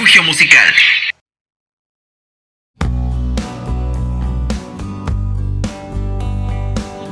musical. 0.00 0.64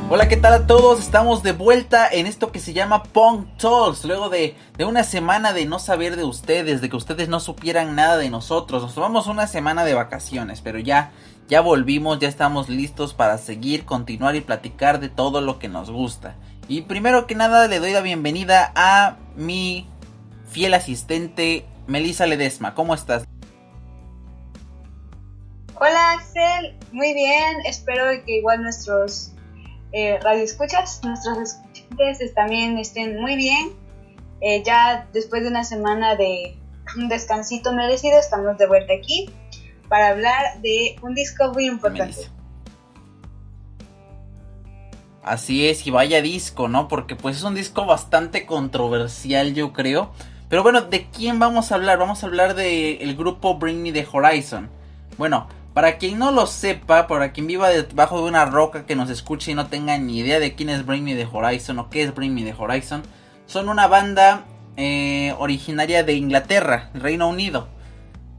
Hola, 0.08 0.26
¿qué 0.26 0.38
tal 0.38 0.54
a 0.54 0.66
todos? 0.66 0.98
Estamos 0.98 1.42
de 1.42 1.52
vuelta 1.52 2.09
en 2.10 2.27
esto 2.27 2.50
que 2.50 2.60
se 2.60 2.72
llama 2.72 3.02
Punk 3.02 3.59
Talks. 3.59 4.06
Luego 4.06 4.30
de, 4.30 4.56
de, 4.78 4.86
una 4.86 5.04
semana 5.04 5.52
de 5.52 5.66
no 5.66 5.78
saber 5.78 6.16
de 6.16 6.24
ustedes, 6.24 6.80
de 6.80 6.88
que 6.88 6.96
ustedes 6.96 7.28
no 7.28 7.40
supieran 7.40 7.95
nada 7.95 8.16
de 8.16 8.30
nosotros. 8.30 8.82
Nos 8.82 8.95
tomamos 8.95 9.27
una 9.27 9.46
semana 9.46 9.84
de 9.84 9.92
vacaciones, 9.92 10.62
pero 10.62 10.78
ya, 10.78 11.12
ya 11.46 11.60
volvimos, 11.60 12.20
ya 12.20 12.28
estamos 12.28 12.70
listos 12.70 13.12
para 13.12 13.36
seguir, 13.36 13.84
continuar 13.84 14.34
y 14.34 14.41
platicar 14.41 14.98
de 14.98 15.10
todo 15.10 15.42
lo 15.42 15.59
que 15.59 15.68
nos 15.68 15.91
gusta. 15.91 16.36
Y 16.68 16.82
primero 16.82 17.27
que 17.27 17.34
nada 17.34 17.68
le 17.68 17.80
doy 17.80 17.92
la 17.92 18.00
bienvenida 18.00 18.73
a 18.74 19.18
mi 19.36 19.86
fiel 20.50 20.73
asistente, 20.73 21.66
Melissa 21.88 22.27
Ledesma. 22.27 22.74
¿Cómo 22.74 22.95
estás? 22.95 23.24
Hola 25.80 26.12
Axel, 26.12 26.77
muy 26.92 27.15
bien. 27.15 27.56
Espero 27.65 28.05
que 28.24 28.38
igual 28.38 28.62
nuestros 28.62 29.33
eh, 29.93 30.19
radioescuchas, 30.23 31.01
nuestros 31.02 31.38
escuchantes 31.38 32.34
también 32.34 32.79
estén 32.79 33.20
muy 33.20 33.37
bien. 33.37 33.73
Eh, 34.41 34.62
ya 34.65 35.09
después 35.12 35.43
de 35.43 35.48
una 35.48 35.65
semana 35.65 36.15
de 36.15 36.56
un 36.96 37.09
descansito 37.09 37.73
merecido, 37.73 38.18
estamos 38.18 38.59
de 38.59 38.66
vuelta 38.66 38.93
aquí 38.93 39.30
para 39.88 40.09
hablar 40.09 40.60
de 40.60 40.96
un 41.02 41.15
disco 41.15 41.52
muy 41.52 41.66
importante. 41.66 42.29
Así 45.23 45.68
es, 45.68 45.87
y 45.87 45.90
vaya 45.90 46.23
disco, 46.23 46.68
¿no? 46.68 46.88
Porque 46.88 47.16
pues 47.16 47.37
es 47.37 47.43
un 47.43 47.55
disco 47.55 47.87
bastante 47.87 48.46
controversial, 48.46 49.55
yo 49.55 49.73
creo. 49.73 50.12
Pero 50.49 50.63
bueno, 50.63 50.80
¿de 50.82 51.09
quién 51.10 51.38
vamos 51.38 51.71
a 51.71 51.74
hablar? 51.74 51.99
Vamos 51.99 52.23
a 52.23 52.27
hablar 52.27 52.54
del 52.54 52.99
el 53.01 53.16
grupo 53.16 53.59
Bring 53.59 53.82
Me 53.82 53.93
the 53.93 54.07
Horizon. 54.10 54.71
Bueno, 55.18 55.46
para 55.74 55.99
quien 55.99 56.18
no 56.18 56.32
lo 56.32 56.46
sepa, 56.46 57.07
para 57.07 57.32
quien 57.32 57.46
viva 57.46 57.68
debajo 57.68 58.23
de 58.23 58.29
una 58.29 58.46
roca 58.46 58.87
que 58.87 58.96
nos 58.96 59.10
escuche 59.10 59.52
y 59.52 59.55
no 59.55 59.66
tenga 59.66 59.99
ni 59.99 60.18
idea 60.18 60.40
de 60.40 60.55
quién 60.55 60.71
es 60.71 60.87
Bring 60.87 61.05
Me 61.05 61.15
the 61.15 61.29
Horizon 61.30 61.79
o 61.79 61.90
qué 61.90 62.02
es 62.02 62.15
Bring 62.15 62.35
Me 62.35 62.45
the 62.45 62.55
Horizon, 62.57 63.02
son 63.46 63.68
una 63.68 63.87
banda 63.88 64.44
eh, 64.77 65.34
originaria 65.38 66.03
de 66.03 66.15
Inglaterra, 66.15 66.91
Reino 66.94 67.28
Unido. 67.28 67.69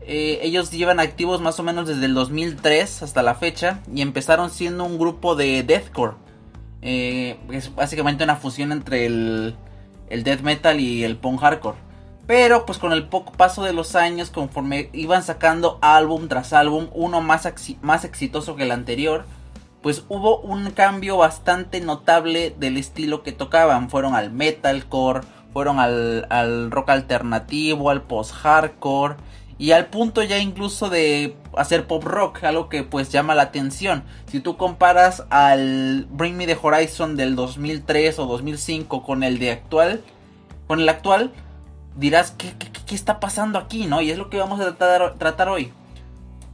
Eh, 0.02 0.40
ellos 0.42 0.72
llevan 0.72 1.00
activos 1.00 1.42
más 1.42 1.60
o 1.60 1.64
menos 1.64 1.88
desde 1.88 2.06
el 2.06 2.16
2003 2.16 3.04
hasta 3.04 3.22
la 3.22 3.36
fecha 3.36 3.82
y 3.94 4.02
empezaron 4.02 4.50
siendo 4.50 4.84
un 4.84 4.98
grupo 4.98 5.36
de 5.36 5.62
deathcore. 5.62 6.16
Eh, 6.82 7.38
es 7.52 7.76
básicamente 7.76 8.24
una 8.24 8.36
fusión 8.36 8.72
entre 8.72 9.06
el, 9.06 9.56
el 10.10 10.24
death 10.24 10.42
metal 10.42 10.80
y 10.80 11.04
el 11.04 11.18
punk 11.18 11.42
hardcore. 11.42 11.89
Pero 12.30 12.64
pues 12.68 12.78
con 12.78 12.94
el 12.94 13.08
poco 13.08 13.32
paso 13.32 13.64
de 13.64 13.74
los 13.74 13.96
años, 13.96 14.30
conforme 14.30 14.92
iban 14.94 15.24
sacando 15.24 15.80
álbum 15.82 16.28
tras 16.28 16.54
álbum, 16.54 16.88
uno 16.94 17.22
más, 17.22 17.52
más 17.82 18.06
exitoso 18.06 18.56
que 18.56 18.62
el 18.62 18.72
anterior, 18.72 19.26
pues 19.82 20.04
hubo 20.10 20.38
un 20.38 20.70
cambio 20.70 21.18
bastante 21.18 21.82
notable 21.82 22.54
del 22.60 22.78
estilo 22.78 23.24
que 23.24 23.32
tocaban. 23.32 23.90
Fueron 23.90 24.14
al 24.14 24.32
metalcore, 24.32 25.22
fueron 25.54 25.80
al, 25.80 26.28
al 26.30 26.70
rock 26.70 26.92
alternativo, 26.92 27.90
al 27.90 28.04
post-hardcore 28.04 29.16
y 29.58 29.72
al 29.72 29.88
punto 29.88 30.22
ya 30.22 30.38
incluso 30.38 30.92
de 30.92 31.36
hacer 31.58 31.88
pop 31.88 32.04
rock, 32.04 32.44
algo 32.44 32.70
que 32.70 32.84
pues 32.84 33.10
llama 33.12 33.34
la 33.34 33.42
atención. 33.42 34.04
Si 34.28 34.40
tú 34.40 34.56
comparas 34.56 35.24
al 35.32 36.06
Bring 36.12 36.38
Me 36.38 36.46
the 36.46 36.60
Horizon 36.62 37.16
del 37.16 37.36
2003 37.36 38.20
o 38.20 38.28
2005 38.28 39.02
con 39.02 39.24
el 39.24 39.40
de 39.40 39.50
actual, 39.50 40.04
con 40.68 40.80
el 40.80 40.90
actual, 40.90 41.34
dirás, 41.96 42.32
¿qué, 42.32 42.54
qué, 42.58 42.96
está 42.96 43.20
pasando 43.20 43.60
aquí? 43.60 43.86
¿no? 43.86 44.02
Y 44.02 44.12
es 44.12 44.18
lo 44.18 44.30
que 44.30 44.38
vamos 44.38 44.60
a 44.60 44.76
tratar, 44.76 45.16
tratar 45.18 45.50
hoy. 45.50 45.72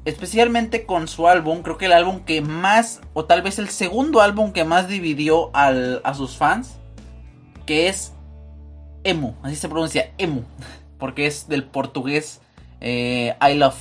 Especialmente 0.05 0.85
con 0.85 1.07
su 1.07 1.27
álbum, 1.27 1.63
creo 1.63 1.77
que 1.77 1.85
el 1.85 1.93
álbum 1.93 2.19
que 2.21 2.41
más, 2.41 3.01
o 3.13 3.25
tal 3.25 3.41
vez 3.41 3.57
el 3.57 3.69
segundo 3.69 4.21
álbum 4.21 4.51
que 4.51 4.63
más 4.63 4.87
dividió 4.87 5.49
a 5.53 6.13
sus 6.13 6.37
fans, 6.37 6.77
que 7.65 7.87
es 7.89 8.13
Emu, 9.03 9.33
así 9.41 9.55
se 9.55 9.67
pronuncia, 9.67 10.11
Emu, 10.19 10.43
porque 10.99 11.25
es 11.25 11.47
del 11.47 11.63
portugués 11.63 12.41
eh, 12.81 13.35
I 13.41 13.55
love, 13.55 13.77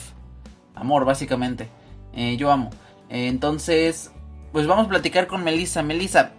amor 0.74 1.04
básicamente, 1.04 1.68
eh, 2.14 2.36
yo 2.38 2.50
amo. 2.50 2.70
Entonces, 3.10 4.10
pues 4.52 4.66
vamos 4.66 4.86
a 4.86 4.88
platicar 4.88 5.26
con 5.26 5.44
Melissa. 5.44 5.82
Melissa, 5.82 6.32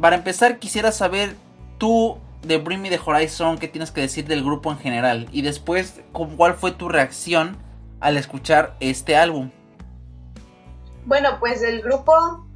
para 0.00 0.16
empezar 0.16 0.58
quisiera 0.58 0.92
saber 0.92 1.36
tú 1.78 2.18
de 2.42 2.58
Bring 2.58 2.80
Me 2.80 2.90
the 2.90 3.00
Horizon, 3.04 3.58
¿qué 3.58 3.68
tienes 3.68 3.90
que 3.90 4.00
decir 4.00 4.26
del 4.26 4.44
grupo 4.44 4.70
en 4.70 4.78
general? 4.78 5.28
Y 5.32 5.42
después, 5.42 6.00
¿cuál 6.12 6.54
fue 6.54 6.72
tu 6.72 6.88
reacción 6.88 7.56
al 8.00 8.16
escuchar 8.16 8.76
este 8.80 9.16
álbum? 9.16 9.50
Bueno, 11.04 11.38
pues 11.40 11.62
el 11.62 11.82
grupo 11.82 12.46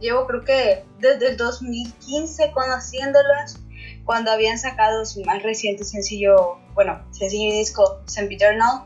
llevo 0.00 0.26
creo 0.26 0.44
que 0.44 0.84
desde 0.98 1.30
el 1.30 1.36
2015 1.36 2.50
conociéndolos, 2.52 3.58
cuando 4.04 4.32
habían 4.32 4.58
sacado 4.58 5.06
su 5.06 5.22
más 5.24 5.42
reciente 5.42 5.84
sencillo, 5.84 6.58
bueno, 6.74 7.00
sencillo 7.12 7.54
y 7.54 7.58
disco 7.58 8.00
Sempiternal. 8.06 8.84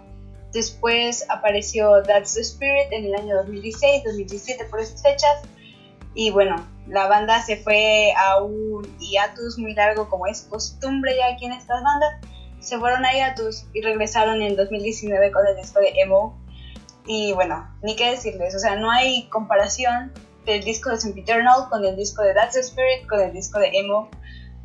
Después 0.52 1.24
apareció 1.28 2.02
That's 2.02 2.34
the 2.34 2.42
Spirit 2.42 2.92
en 2.92 3.06
el 3.06 3.14
año 3.14 3.36
2016, 3.36 4.04
2017 4.04 4.64
por 4.66 4.80
esas 4.80 5.02
fechas. 5.02 5.42
Y 6.18 6.30
bueno, 6.30 6.66
la 6.88 7.08
banda 7.08 7.42
se 7.42 7.58
fue 7.58 8.14
a 8.16 8.42
un 8.42 8.82
hiatus 8.98 9.58
muy 9.58 9.74
largo 9.74 10.08
como 10.08 10.26
es 10.26 10.40
costumbre 10.42 11.14
ya 11.14 11.34
aquí 11.34 11.44
en 11.44 11.52
estas 11.52 11.82
bandas. 11.82 12.14
Se 12.58 12.78
fueron 12.78 13.04
a 13.04 13.12
hiatus 13.12 13.66
y 13.74 13.82
regresaron 13.82 14.40
en 14.40 14.56
2019 14.56 15.30
con 15.30 15.46
el 15.46 15.56
disco 15.56 15.78
de 15.78 15.92
Emo. 16.00 16.40
Y 17.06 17.34
bueno, 17.34 17.68
ni 17.82 17.96
qué 17.96 18.12
decirles, 18.12 18.54
o 18.54 18.58
sea, 18.58 18.76
no 18.76 18.90
hay 18.90 19.28
comparación 19.28 20.10
del 20.46 20.64
disco 20.64 20.88
de 20.88 20.98
Sempiternal 20.98 21.68
con 21.68 21.84
el 21.84 21.94
disco 21.96 22.22
de 22.22 22.32
That's 22.32 22.54
the 22.54 22.60
Spirit, 22.60 23.06
con 23.06 23.20
el 23.20 23.34
disco 23.34 23.58
de 23.58 23.68
Emo. 23.74 24.08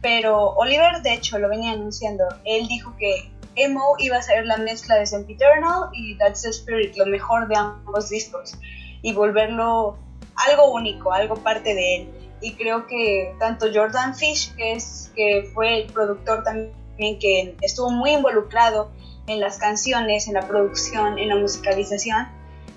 Pero 0.02 0.52
Oliver, 0.52 1.02
de 1.02 1.14
hecho, 1.14 1.38
lo 1.38 1.50
venía 1.50 1.74
anunciando. 1.74 2.24
Él 2.46 2.66
dijo 2.70 2.96
que 2.98 3.30
Emo 3.56 3.96
iba 4.00 4.16
a 4.16 4.22
ser 4.22 4.46
la 4.46 4.56
mezcla 4.56 4.96
de 4.96 5.06
Sempiternal 5.06 5.90
y 5.92 6.18
That's 6.18 6.44
the 6.44 6.50
Spirit, 6.52 6.96
lo 6.96 7.08
mejor 7.08 7.50
de 7.50 7.58
ambos 7.58 8.10
discos. 8.10 8.56
Y 9.02 9.14
volverlo 9.14 9.98
algo 10.36 10.74
único, 10.74 11.12
algo 11.12 11.36
parte 11.36 11.74
de 11.74 11.96
él. 11.96 12.10
Y 12.42 12.56
creo 12.56 12.88
que 12.88 13.36
tanto 13.40 13.68
Jordan 13.74 14.16
Fish, 14.16 14.56
que, 14.56 14.74
es, 14.74 15.12
que 15.16 15.50
fue 15.54 15.82
el 15.82 15.94
productor 15.94 16.44
también, 16.44 16.74
que 17.20 17.56
estuvo 17.62 17.92
muy 17.92 18.12
involucrado 18.12 18.92
en 19.28 19.40
las 19.40 19.58
canciones, 19.58 20.28
en 20.28 20.34
la 20.34 20.48
producción, 20.48 21.18
en 21.20 21.30
la 21.30 21.36
musicalización, 21.36 22.28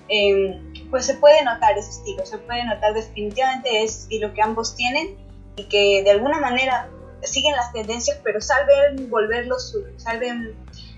em, 0.07 0.73
pues 0.89 1.05
se 1.05 1.15
puede 1.15 1.43
notar 1.43 1.77
ese 1.77 1.89
estilo, 1.89 2.25
se 2.25 2.37
puede 2.37 2.63
notar 2.63 2.93
definitivamente 2.93 3.83
ese 3.83 4.01
estilo 4.01 4.33
que 4.33 4.41
ambos 4.41 4.75
tienen 4.75 5.17
y 5.55 5.63
que 5.65 6.03
de 6.03 6.11
alguna 6.11 6.39
manera 6.39 6.89
siguen 7.23 7.55
las 7.55 7.73
tendencias, 7.73 8.19
pero 8.23 8.41
saben 8.41 9.09
volverlo 9.09 9.57
saben 9.97 10.55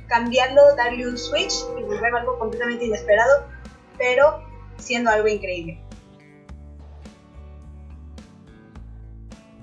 cambiarlo, 0.08 0.76
darle 0.76 1.08
un 1.08 1.18
switch 1.18 1.54
y 1.78 1.84
volverlo 1.84 2.18
algo 2.18 2.40
completamente 2.40 2.86
inesperado, 2.86 3.46
pero 3.98 4.44
siendo 4.78 5.10
algo 5.10 5.28
increíble. 5.28 5.80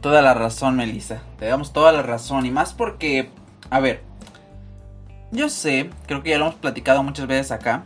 Toda 0.05 0.21
la 0.21 0.35
razón, 0.35 0.77
Melissa. 0.77 1.23
Te 1.39 1.47
damos 1.47 1.73
toda 1.73 1.91
la 1.91 2.03
razón. 2.03 2.45
Y 2.45 2.51
más 2.51 2.75
porque, 2.75 3.31
a 3.71 3.81
ver, 3.81 4.03
yo 5.33 5.49
sé, 5.49 5.89
creo 6.07 6.23
que 6.23 6.29
ya 6.29 6.37
lo 6.37 6.45
hemos 6.45 6.57
platicado 6.57 7.03
muchas 7.03 7.27
veces 7.27 7.53
acá, 7.53 7.85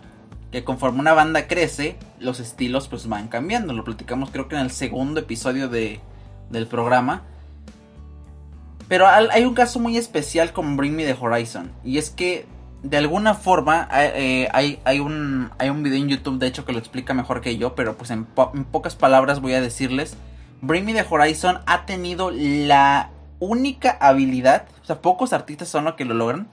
que 0.51 0.65
conforme 0.65 0.99
una 0.99 1.13
banda 1.13 1.47
crece, 1.47 1.97
los 2.19 2.41
estilos 2.41 2.89
pues 2.89 3.07
van 3.09 3.29
cambiando. 3.29 3.73
Lo 3.73 3.85
platicamos 3.85 4.31
creo 4.31 4.49
que 4.49 4.57
en 4.57 4.63
el 4.63 4.73
segundo 4.73 5.21
episodio 5.21 5.69
de, 5.69 6.01
del 6.51 6.67
programa. 6.67 7.23
Pero 8.89 9.07
hay 9.07 9.45
un 9.45 9.55
caso 9.55 9.79
muy 9.79 9.97
especial 9.97 10.53
con 10.53 10.77
Bring 10.77 10.97
Me 10.97 11.05
the 11.05 11.17
Horizon. 11.21 11.71
Y 11.85 11.99
es 11.99 12.11
que 12.11 12.47
de 12.83 12.97
alguna 12.97 13.35
forma 13.35 13.89
eh, 13.95 14.49
hay, 14.51 14.81
hay, 14.83 14.99
un, 14.99 15.51
hay 15.57 15.71
un 15.71 15.85
video 15.85 16.03
en 16.03 16.09
YouTube, 16.09 16.41
de 16.41 16.49
hecho, 16.49 16.65
que 16.65 16.73
lo 16.73 16.81
explica 16.81 17.15
mejor 17.15 17.43
que 17.43 17.57
yo. 17.59 17.77
Pero 17.77 17.97
pues 17.97 18.11
en, 18.11 18.27
en 18.55 18.65
pocas 18.65 18.97
palabras 18.97 19.39
voy 19.41 19.53
a 19.53 19.61
decirles 19.61 20.17
Bring 20.61 20.85
Me 20.85 20.93
the 20.93 21.07
Horizon 21.09 21.61
ha 21.67 21.87
tenido 21.87 22.31
la 22.31 23.11
única 23.39 23.97
habilidad, 24.01 24.67
o 24.83 24.85
sea, 24.85 25.01
pocos 25.01 25.33
artistas 25.33 25.69
son 25.69 25.85
los 25.85 25.95
que 25.95 26.05
lo 26.05 26.15
logran, 26.15 26.49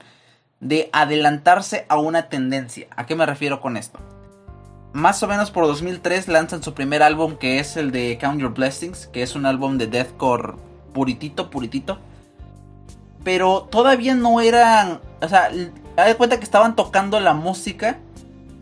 de 0.60 0.88
adelantarse 0.92 1.86
a 1.88 1.98
una 1.98 2.28
tendencia. 2.28 2.86
¿A 2.96 3.06
qué 3.06 3.14
me 3.14 3.26
refiero 3.26 3.60
con 3.60 3.76
esto? 3.76 3.98
Más 4.92 5.22
o 5.22 5.28
menos 5.28 5.50
por 5.50 5.66
2003 5.66 6.28
lanzan 6.28 6.62
su 6.62 6.72
primer 6.72 7.02
álbum 7.02 7.36
que 7.36 7.58
es 7.58 7.76
el 7.76 7.90
de 7.90 8.16
Count 8.20 8.40
Your 8.40 8.54
Blessings, 8.54 9.08
que 9.08 9.22
es 9.22 9.34
un 9.34 9.44
álbum 9.44 9.76
de 9.76 9.88
deathcore 9.88 10.54
puritito, 10.94 11.50
puritito. 11.50 11.98
Pero 13.22 13.68
todavía 13.70 14.14
no 14.14 14.40
eran, 14.40 15.00
o 15.20 15.28
sea, 15.28 15.50
da 15.96 16.14
cuenta 16.16 16.38
que 16.38 16.44
estaban 16.44 16.76
tocando 16.76 17.18
la 17.20 17.34
música 17.34 17.98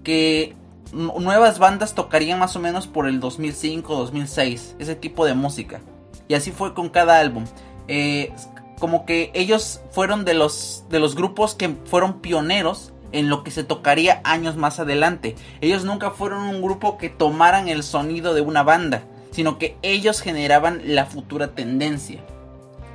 que 0.02 0.56
nuevas 0.94 1.58
bandas 1.58 1.94
tocarían 1.94 2.38
más 2.38 2.56
o 2.56 2.60
menos 2.60 2.86
por 2.86 3.06
el 3.08 3.20
2005, 3.20 3.94
2006, 3.94 4.76
ese 4.78 4.94
tipo 4.94 5.26
de 5.26 5.34
música. 5.34 5.80
Y 6.28 6.34
así 6.34 6.52
fue 6.52 6.74
con 6.74 6.88
cada 6.88 7.18
álbum. 7.18 7.44
Eh, 7.88 8.32
como 8.78 9.06
que 9.06 9.30
ellos 9.34 9.80
fueron 9.90 10.24
de 10.24 10.34
los, 10.34 10.84
de 10.88 10.98
los 10.98 11.14
grupos 11.14 11.54
que 11.54 11.74
fueron 11.84 12.20
pioneros 12.20 12.92
en 13.12 13.28
lo 13.28 13.44
que 13.44 13.50
se 13.50 13.64
tocaría 13.64 14.20
años 14.24 14.56
más 14.56 14.80
adelante. 14.80 15.36
Ellos 15.60 15.84
nunca 15.84 16.10
fueron 16.10 16.42
un 16.42 16.62
grupo 16.62 16.98
que 16.98 17.08
tomaran 17.08 17.68
el 17.68 17.82
sonido 17.82 18.34
de 18.34 18.40
una 18.40 18.62
banda, 18.62 19.04
sino 19.30 19.58
que 19.58 19.76
ellos 19.82 20.20
generaban 20.20 20.80
la 20.84 21.06
futura 21.06 21.54
tendencia. 21.54 22.20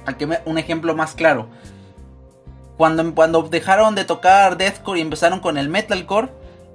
Aquí 0.05 0.25
un 0.45 0.57
ejemplo 0.57 0.95
más 0.95 1.13
claro. 1.13 1.47
Cuando, 2.77 3.13
cuando 3.13 3.43
dejaron 3.43 3.95
de 3.95 4.05
tocar 4.05 4.57
deathcore 4.57 4.99
y 4.99 5.01
empezaron 5.01 5.39
con 5.39 5.57
el 5.57 5.69
metalcore, 5.69 6.29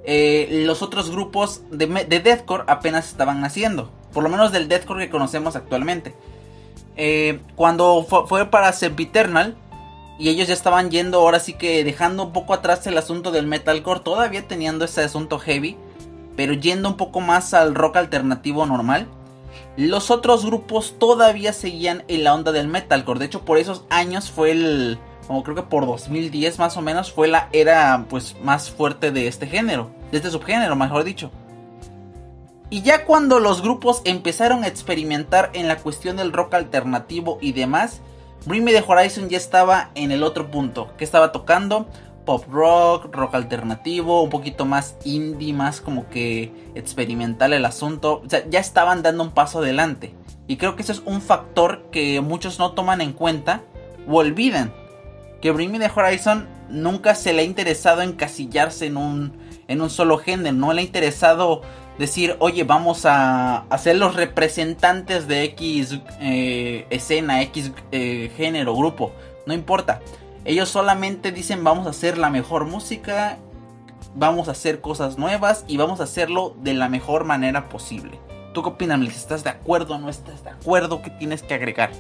eh, 0.05 0.63
los 0.67 0.83
otros 0.83 1.11
grupos 1.11 1.63
de, 1.71 1.87
de, 1.87 2.21
deathcore 2.21 2.65
apenas 2.67 3.09
estaban 3.09 3.41
naciendo. 3.41 3.91
Por 4.13 4.23
lo 4.23 4.29
menos 4.29 4.53
del 4.53 4.69
deathcore 4.69 5.07
que 5.07 5.11
conocemos 5.11 5.57
actualmente. 5.57 6.15
Eh, 6.97 7.41
cuando 7.57 8.05
fue, 8.05 8.47
para 8.47 8.73
Sempiternal, 8.73 9.57
y 10.19 10.29
ellos 10.29 10.47
ya 10.47 10.55
estaban 10.55 10.91
yendo 10.91 11.19
ahora 11.19 11.41
sí 11.41 11.55
que 11.55 11.83
dejando 11.83 12.25
un 12.25 12.33
poco 12.33 12.55
atrás 12.55 12.87
el 12.87 12.97
asunto 12.99 13.33
del 13.33 13.47
metalcore, 13.47 14.01
todavía 14.01 14.47
teniendo 14.47 14.85
ese 14.85 15.03
asunto 15.03 15.39
heavy, 15.39 15.77
pero 16.37 16.53
yendo 16.53 16.89
un 16.89 16.97
poco 16.97 17.21
más 17.21 17.55
al 17.55 17.75
rock 17.75 17.97
alternativo 17.97 18.67
normal. 18.67 19.09
Los 19.77 20.13
otros 20.13 20.47
grupos 20.47 20.95
todavía 20.99 21.53
seguían 21.53 22.05
en 22.07 22.23
la 22.23 22.35
onda 22.35 22.53
del 22.53 22.69
metalcore. 22.69 23.19
De 23.19 23.27
hecho, 23.27 23.45
por 23.45 23.59
esos 23.59 23.85
años 23.91 24.31
fue 24.31 24.53
el 24.53 24.99
como 25.27 25.43
creo 25.43 25.57
que 25.57 25.63
por 25.63 25.87
2010 25.87 26.59
más 26.59 26.77
o 26.77 26.83
menos 26.83 27.13
fue 27.13 27.29
la 27.29 27.49
era 27.53 28.07
pues 28.09 28.37
más 28.43 28.71
fuerte 28.71 29.11
de 29.11 29.27
este 29.27 29.47
género, 29.47 29.91
de 30.11 30.19
este 30.19 30.31
subgénero, 30.31 30.77
mejor 30.77 31.05
dicho. 31.05 31.31
Y 32.71 32.83
ya 32.83 33.05
cuando 33.05 33.41
los 33.41 33.63
grupos 33.63 34.03
empezaron 34.05 34.65
a 34.65 34.69
experimentar 34.69 35.51
en 35.53 35.69
la 35.69 35.77
cuestión 35.77 36.17
del 36.17 36.33
rock 36.33 36.55
alternativo 36.55 37.39
y 37.41 37.53
demás, 37.53 38.01
Bring 38.47 38.65
Me 38.65 38.73
The 38.73 38.85
Horizon 38.87 39.29
ya 39.29 39.37
estaba 39.37 39.91
en 39.95 40.11
el 40.11 40.23
otro 40.23 40.51
punto, 40.51 40.91
que 40.97 41.05
estaba 41.05 41.33
tocando 41.33 41.87
pop 42.25 42.45
rock, 42.51 43.15
rock 43.15 43.35
alternativo, 43.35 44.23
un 44.23 44.31
poquito 44.31 44.65
más 44.65 44.97
indie, 45.05 45.53
más 45.53 45.81
como 45.81 46.09
que 46.09 46.53
experimental 46.75 47.53
el 47.53 47.65
asunto. 47.65 48.23
O 48.25 48.29
sea, 48.29 48.45
ya 48.49 48.61
estaban 48.61 49.03
dando 49.03 49.23
un 49.23 49.31
paso 49.31 49.59
adelante. 49.59 50.15
Y 50.47 50.57
creo 50.57 50.77
que 50.77 50.83
eso 50.83 50.93
es 50.93 51.03
un 51.05 51.21
factor 51.21 51.91
que 51.91 52.21
muchos 52.21 52.59
no 52.59 52.73
toman 52.73 53.01
en 53.01 53.13
cuenta 53.13 53.63
o 54.09 54.17
olvidan. 54.17 54.73
Que 55.45 55.51
Bring 55.51 55.73
Me 55.73 55.79
The 55.79 55.91
Horizon 55.95 56.49
nunca 56.71 57.15
se 57.15 57.35
le 57.35 57.43
ha 57.43 57.45
interesado 57.45 58.01
encasillarse 58.01 58.87
en 58.87 58.97
un, 58.97 59.37
en 59.69 59.83
un 59.83 59.91
solo 59.91 60.17
género, 60.17 60.57
no 60.57 60.73
le 60.73 60.81
ha 60.81 60.85
interesado 60.87 61.61
decir, 61.99 62.35
oye, 62.39 62.65
vamos 62.65 63.03
a, 63.05 63.67
ser 63.77 63.97
los 63.97 64.17
representantes 64.17 65.29
de 65.29 65.43
X 65.45 66.01
eh, 66.23 66.87
escena, 66.89 67.43
X 67.43 67.73
eh, 67.93 68.33
género, 68.39 68.75
grupo, 68.75 69.13
no 69.45 69.53
importa. 69.53 70.01
Ellos 70.47 70.71
solamente 70.71 71.31
dicen 71.31 71.63
vamos 71.63 71.87
a 71.87 71.91
hacer 71.91 72.17
la 72.17 72.31
mejor 72.31 72.65
música, 72.65 73.37
vamos 74.15 74.49
a 74.49 74.53
hacer 74.53 74.81
cosas 74.81 75.19
nuevas 75.19 75.67
y 75.69 75.77
vamos 75.77 76.01
a 76.01 76.05
hacerlo 76.05 76.57
de 76.63 76.73
la 76.73 76.89
mejor 76.89 77.25
manera 77.25 77.69
posible. 77.69 78.19
¿Tú 78.55 78.63
qué 78.63 78.71
opinas, 78.71 78.99
¿Estás 79.15 79.45
de 79.45 79.51
acuerdo 79.51 79.97
o 79.97 79.99
no 79.99 80.09
estás 80.09 80.43
de 80.43 80.49
acuerdo? 80.49 81.03
¿Qué 81.03 81.11
tienes 81.11 81.43
que 81.43 81.53
agregar? 81.53 81.91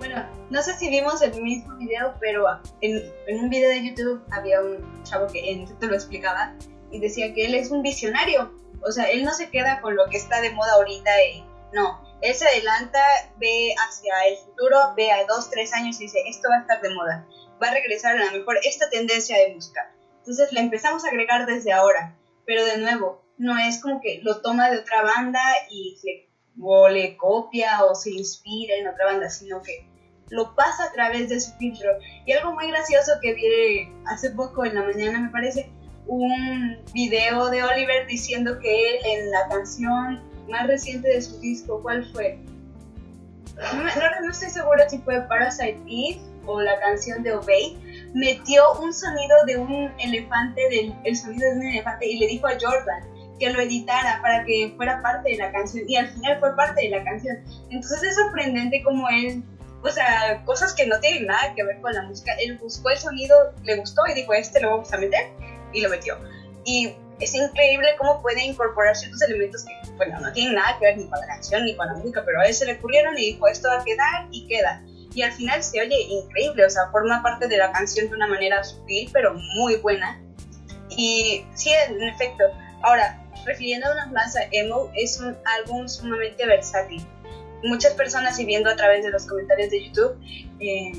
Bueno, 0.00 0.26
no 0.48 0.62
sé 0.62 0.78
si 0.78 0.88
vimos 0.88 1.20
el 1.20 1.42
mismo 1.42 1.76
video, 1.76 2.14
pero 2.20 2.46
en, 2.80 3.12
un 3.38 3.50
video 3.50 3.68
de 3.68 3.86
YouTube 3.86 4.24
había 4.30 4.62
un 4.62 5.04
chavo 5.04 5.26
que 5.26 5.50
en 5.50 5.78
te 5.78 5.86
lo 5.86 5.94
explicaba 5.94 6.54
y 6.90 7.00
decía 7.00 7.34
que 7.34 7.44
él 7.44 7.54
es 7.54 7.70
un 7.70 7.82
visionario. 7.82 8.50
O 8.80 8.90
sea, 8.92 9.10
él 9.10 9.24
no 9.24 9.34
se 9.34 9.50
queda 9.50 9.82
con 9.82 9.94
lo 9.96 10.06
que 10.06 10.16
está 10.16 10.40
de 10.40 10.52
moda 10.52 10.72
ahorita 10.72 11.10
y 11.24 11.44
no. 11.74 12.02
Él 12.22 12.34
se 12.34 12.48
adelanta, 12.48 12.98
ve 13.36 13.74
hacia 13.76 14.14
el 14.26 14.38
futuro, 14.38 14.78
ve 14.96 15.12
a 15.12 15.26
dos, 15.26 15.50
tres 15.50 15.74
años 15.74 16.00
y 16.00 16.04
dice, 16.04 16.22
esto 16.26 16.48
va 16.48 16.56
a 16.56 16.60
estar 16.60 16.80
de 16.80 16.94
moda. 16.94 17.26
Va 17.62 17.68
a 17.68 17.74
regresar 17.74 18.16
a 18.16 18.24
lo 18.24 18.32
mejor 18.32 18.56
esta 18.64 18.88
tendencia 18.88 19.36
de 19.36 19.54
música. 19.54 19.92
Entonces 20.20 20.50
le 20.52 20.60
empezamos 20.60 21.04
a 21.04 21.08
agregar 21.08 21.44
desde 21.44 21.74
ahora. 21.74 22.16
Pero 22.46 22.64
de 22.64 22.78
nuevo, 22.78 23.22
no 23.36 23.58
es 23.58 23.82
como 23.82 24.00
que 24.00 24.20
lo 24.22 24.40
toma 24.40 24.70
de 24.70 24.78
otra 24.78 25.02
banda 25.02 25.42
y 25.68 25.98
le, 26.04 26.30
o 26.58 26.88
le 26.88 27.18
copia 27.18 27.84
o 27.84 27.94
se 27.94 28.12
inspira 28.12 28.76
en 28.76 28.88
otra 28.88 29.04
banda, 29.04 29.28
sino 29.28 29.60
que 29.62 29.89
lo 30.30 30.54
pasa 30.54 30.84
a 30.84 30.92
través 30.92 31.28
de 31.28 31.40
su 31.40 31.52
filtro. 31.58 31.90
Y 32.26 32.32
algo 32.32 32.52
muy 32.52 32.68
gracioso 32.68 33.12
que 33.20 33.34
vi 33.34 33.92
hace 34.06 34.30
poco 34.30 34.64
en 34.64 34.74
la 34.74 34.82
mañana, 34.82 35.20
me 35.20 35.28
parece, 35.30 35.70
un 36.06 36.78
video 36.92 37.50
de 37.50 37.62
Oliver 37.62 38.06
diciendo 38.06 38.58
que 38.58 38.90
él 38.90 38.96
en 39.04 39.30
la 39.30 39.48
canción 39.48 40.20
más 40.48 40.66
reciente 40.66 41.08
de 41.08 41.22
su 41.22 41.38
disco, 41.40 41.80
¿cuál 41.82 42.04
fue? 42.12 42.38
No, 43.74 44.30
estoy 44.30 44.50
segura 44.50 44.88
si 44.88 44.98
fue 44.98 45.20
Parasite 45.28 45.80
Eve 45.86 46.20
o 46.46 46.60
la 46.60 46.78
canción 46.80 47.22
de 47.22 47.34
Obey, 47.34 47.76
metió 48.14 48.62
un 48.80 48.92
sonido 48.92 49.36
de 49.46 49.58
un 49.58 49.92
elefante, 49.98 50.60
del, 50.70 50.94
el 51.04 51.16
sonido 51.16 51.48
de 51.50 51.56
un 51.56 51.66
elefante 51.66 52.06
y 52.06 52.18
le 52.18 52.26
dijo 52.26 52.46
a 52.46 52.52
Jordan 52.58 53.02
que 53.38 53.50
lo 53.50 53.60
editara 53.60 54.20
para 54.22 54.44
que 54.44 54.72
fuera 54.76 55.00
parte 55.02 55.30
de 55.30 55.36
la 55.36 55.52
canción 55.52 55.84
y 55.88 55.96
al 55.96 56.08
final 56.08 56.38
fue 56.40 56.56
parte 56.56 56.82
de 56.82 56.90
la 56.90 57.04
canción. 57.04 57.38
Entonces 57.70 58.02
es 58.02 58.16
sorprendente 58.16 58.82
como 58.82 59.08
él, 59.08 59.42
o 59.82 59.90
sea, 59.90 60.42
cosas 60.44 60.74
que 60.74 60.86
no 60.86 61.00
tienen 61.00 61.26
nada 61.26 61.54
que 61.54 61.64
ver 61.64 61.80
con 61.80 61.92
la 61.92 62.02
música, 62.02 62.32
él 62.40 62.58
buscó 62.58 62.90
el 62.90 62.98
sonido, 62.98 63.36
le 63.62 63.76
gustó 63.76 64.02
y 64.10 64.14
dijo, 64.14 64.32
este 64.34 64.60
lo 64.60 64.70
vamos 64.70 64.92
a 64.92 64.98
meter 64.98 65.28
y 65.72 65.80
lo 65.80 65.88
metió. 65.88 66.18
Y 66.64 66.94
es 67.20 67.34
increíble 67.34 67.88
cómo 67.98 68.20
puede 68.22 68.42
incorporar 68.44 68.96
ciertos 68.96 69.22
elementos 69.22 69.64
que, 69.64 69.72
bueno, 69.96 70.20
no 70.20 70.32
tienen 70.32 70.54
nada 70.54 70.78
que 70.78 70.86
ver 70.86 70.98
ni 70.98 71.08
con 71.08 71.20
la 71.20 71.26
canción 71.26 71.64
ni 71.64 71.76
con 71.76 71.86
la 71.86 71.94
música, 71.94 72.22
pero 72.24 72.40
a 72.40 72.46
él 72.46 72.54
se 72.54 72.66
le 72.66 72.74
ocurrieron 72.74 73.16
y 73.18 73.32
dijo, 73.32 73.46
esto 73.48 73.68
va 73.68 73.80
a 73.80 73.84
quedar 73.84 74.28
y 74.30 74.46
queda. 74.46 74.82
Y 75.14 75.22
al 75.22 75.32
final 75.32 75.62
se 75.62 75.80
oye 75.80 76.00
increíble, 76.02 76.64
o 76.64 76.70
sea, 76.70 76.88
forma 76.92 77.22
parte 77.22 77.48
de 77.48 77.56
la 77.56 77.72
canción 77.72 78.08
de 78.08 78.14
una 78.14 78.26
manera 78.26 78.62
sutil, 78.62 79.10
pero 79.12 79.34
muy 79.34 79.76
buena. 79.76 80.20
Y 80.90 81.44
sí, 81.54 81.70
en 81.88 82.02
efecto. 82.02 82.44
Ahora, 82.82 83.20
refiriéndonos 83.44 84.10
más 84.12 84.36
a 84.36 84.42
Emo, 84.52 84.90
es 84.94 85.18
un 85.20 85.36
álbum 85.58 85.88
sumamente 85.88 86.46
versátil. 86.46 87.04
Muchas 87.62 87.94
personas, 87.94 88.38
y 88.38 88.44
viendo 88.46 88.70
a 88.70 88.76
través 88.76 89.04
de 89.04 89.10
los 89.10 89.26
comentarios 89.26 89.70
de 89.70 89.86
YouTube, 89.86 90.18
eh, 90.60 90.92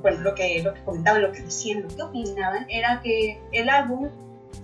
bueno, 0.00 0.20
lo 0.20 0.34
que, 0.34 0.62
lo 0.62 0.74
que 0.74 0.82
comentaban, 0.84 1.22
lo 1.22 1.32
que 1.32 1.42
decían, 1.42 1.82
lo 1.82 1.88
que 1.88 2.02
opinaban, 2.02 2.66
era 2.68 3.00
que 3.02 3.38
el 3.52 3.68
álbum 3.68 4.08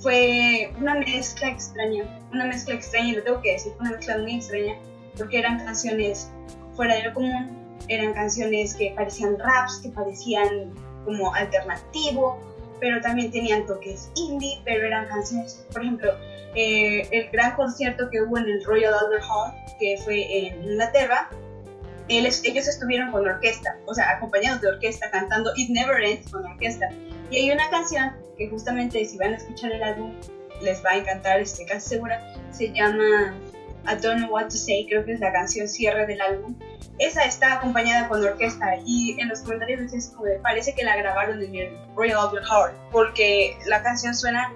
fue 0.00 0.72
una 0.78 0.94
mezcla 0.94 1.48
extraña, 1.48 2.04
una 2.32 2.46
mezcla 2.46 2.74
extraña, 2.74 3.08
y 3.08 3.12
lo 3.16 3.22
tengo 3.22 3.42
que 3.42 3.52
decir, 3.52 3.72
una 3.80 3.90
mezcla 3.90 4.18
muy 4.18 4.36
extraña, 4.36 4.74
porque 5.16 5.38
eran 5.38 5.64
canciones 5.64 6.30
fuera 6.74 6.96
de 6.96 7.04
lo 7.04 7.14
común, 7.14 7.58
eran 7.88 8.12
canciones 8.12 8.74
que 8.74 8.92
parecían 8.96 9.38
raps, 9.38 9.80
que 9.82 9.90
parecían 9.90 10.72
como 11.04 11.34
alternativo, 11.34 12.38
pero 12.80 13.00
también 13.00 13.30
tenían 13.30 13.66
toques 13.66 14.10
indie, 14.14 14.60
pero 14.64 14.86
eran 14.86 15.06
canciones, 15.08 15.66
por 15.72 15.82
ejemplo, 15.82 16.12
eh, 16.54 17.06
el 17.10 17.30
gran 17.30 17.54
concierto 17.56 18.08
que 18.10 18.22
hubo 18.22 18.38
en 18.38 18.48
el 18.48 18.64
Royal 18.64 18.94
Albert 18.94 19.24
Hall, 19.24 19.52
que 19.78 19.96
fue 20.04 20.48
en 20.48 20.62
Inglaterra, 20.62 21.28
ellos, 22.08 22.42
estuvieron 22.44 23.12
con 23.12 23.28
orquesta, 23.28 23.76
o 23.86 23.94
sea, 23.94 24.10
acompañados 24.10 24.62
de 24.62 24.68
orquesta, 24.68 25.10
cantando 25.10 25.52
It 25.56 25.68
Never 25.70 26.02
Ends 26.02 26.30
con 26.30 26.44
orquesta. 26.46 26.88
Y 27.30 27.36
hay 27.36 27.50
una 27.50 27.68
canción 27.68 28.12
que 28.38 28.48
justamente 28.48 29.04
si 29.04 29.18
van 29.18 29.34
a 29.34 29.36
escuchar 29.36 29.72
el 29.72 29.82
álbum 29.82 30.14
les 30.62 30.84
va 30.84 30.92
a 30.92 30.96
encantar, 30.96 31.40
estoy 31.40 31.66
casi 31.66 31.90
segura, 31.90 32.34
se 32.50 32.72
llama 32.72 33.34
I 33.88 33.96
Don't 34.00 34.18
Know 34.18 34.30
What 34.30 34.44
to 34.44 34.56
Say, 34.56 34.86
creo 34.88 35.04
que 35.04 35.12
es 35.12 35.20
la 35.20 35.32
canción 35.32 35.66
cierre 35.66 36.06
del 36.06 36.20
álbum. 36.20 36.54
Esa 36.98 37.24
está 37.24 37.54
acompañada 37.54 38.08
con 38.08 38.24
orquesta 38.24 38.76
y 38.84 39.18
en 39.20 39.28
los 39.28 39.40
comentarios 39.40 39.80
decían 39.80 40.14
como 40.14 40.30
parece 40.42 40.74
que 40.74 40.84
la 40.84 40.96
grabaron 40.96 41.42
en 41.42 41.54
el 41.54 41.78
Royal 41.94 42.18
Albert 42.18 42.46
Hall 42.50 42.72
porque 42.92 43.56
la 43.66 43.82
canción 43.82 44.14
suena 44.14 44.52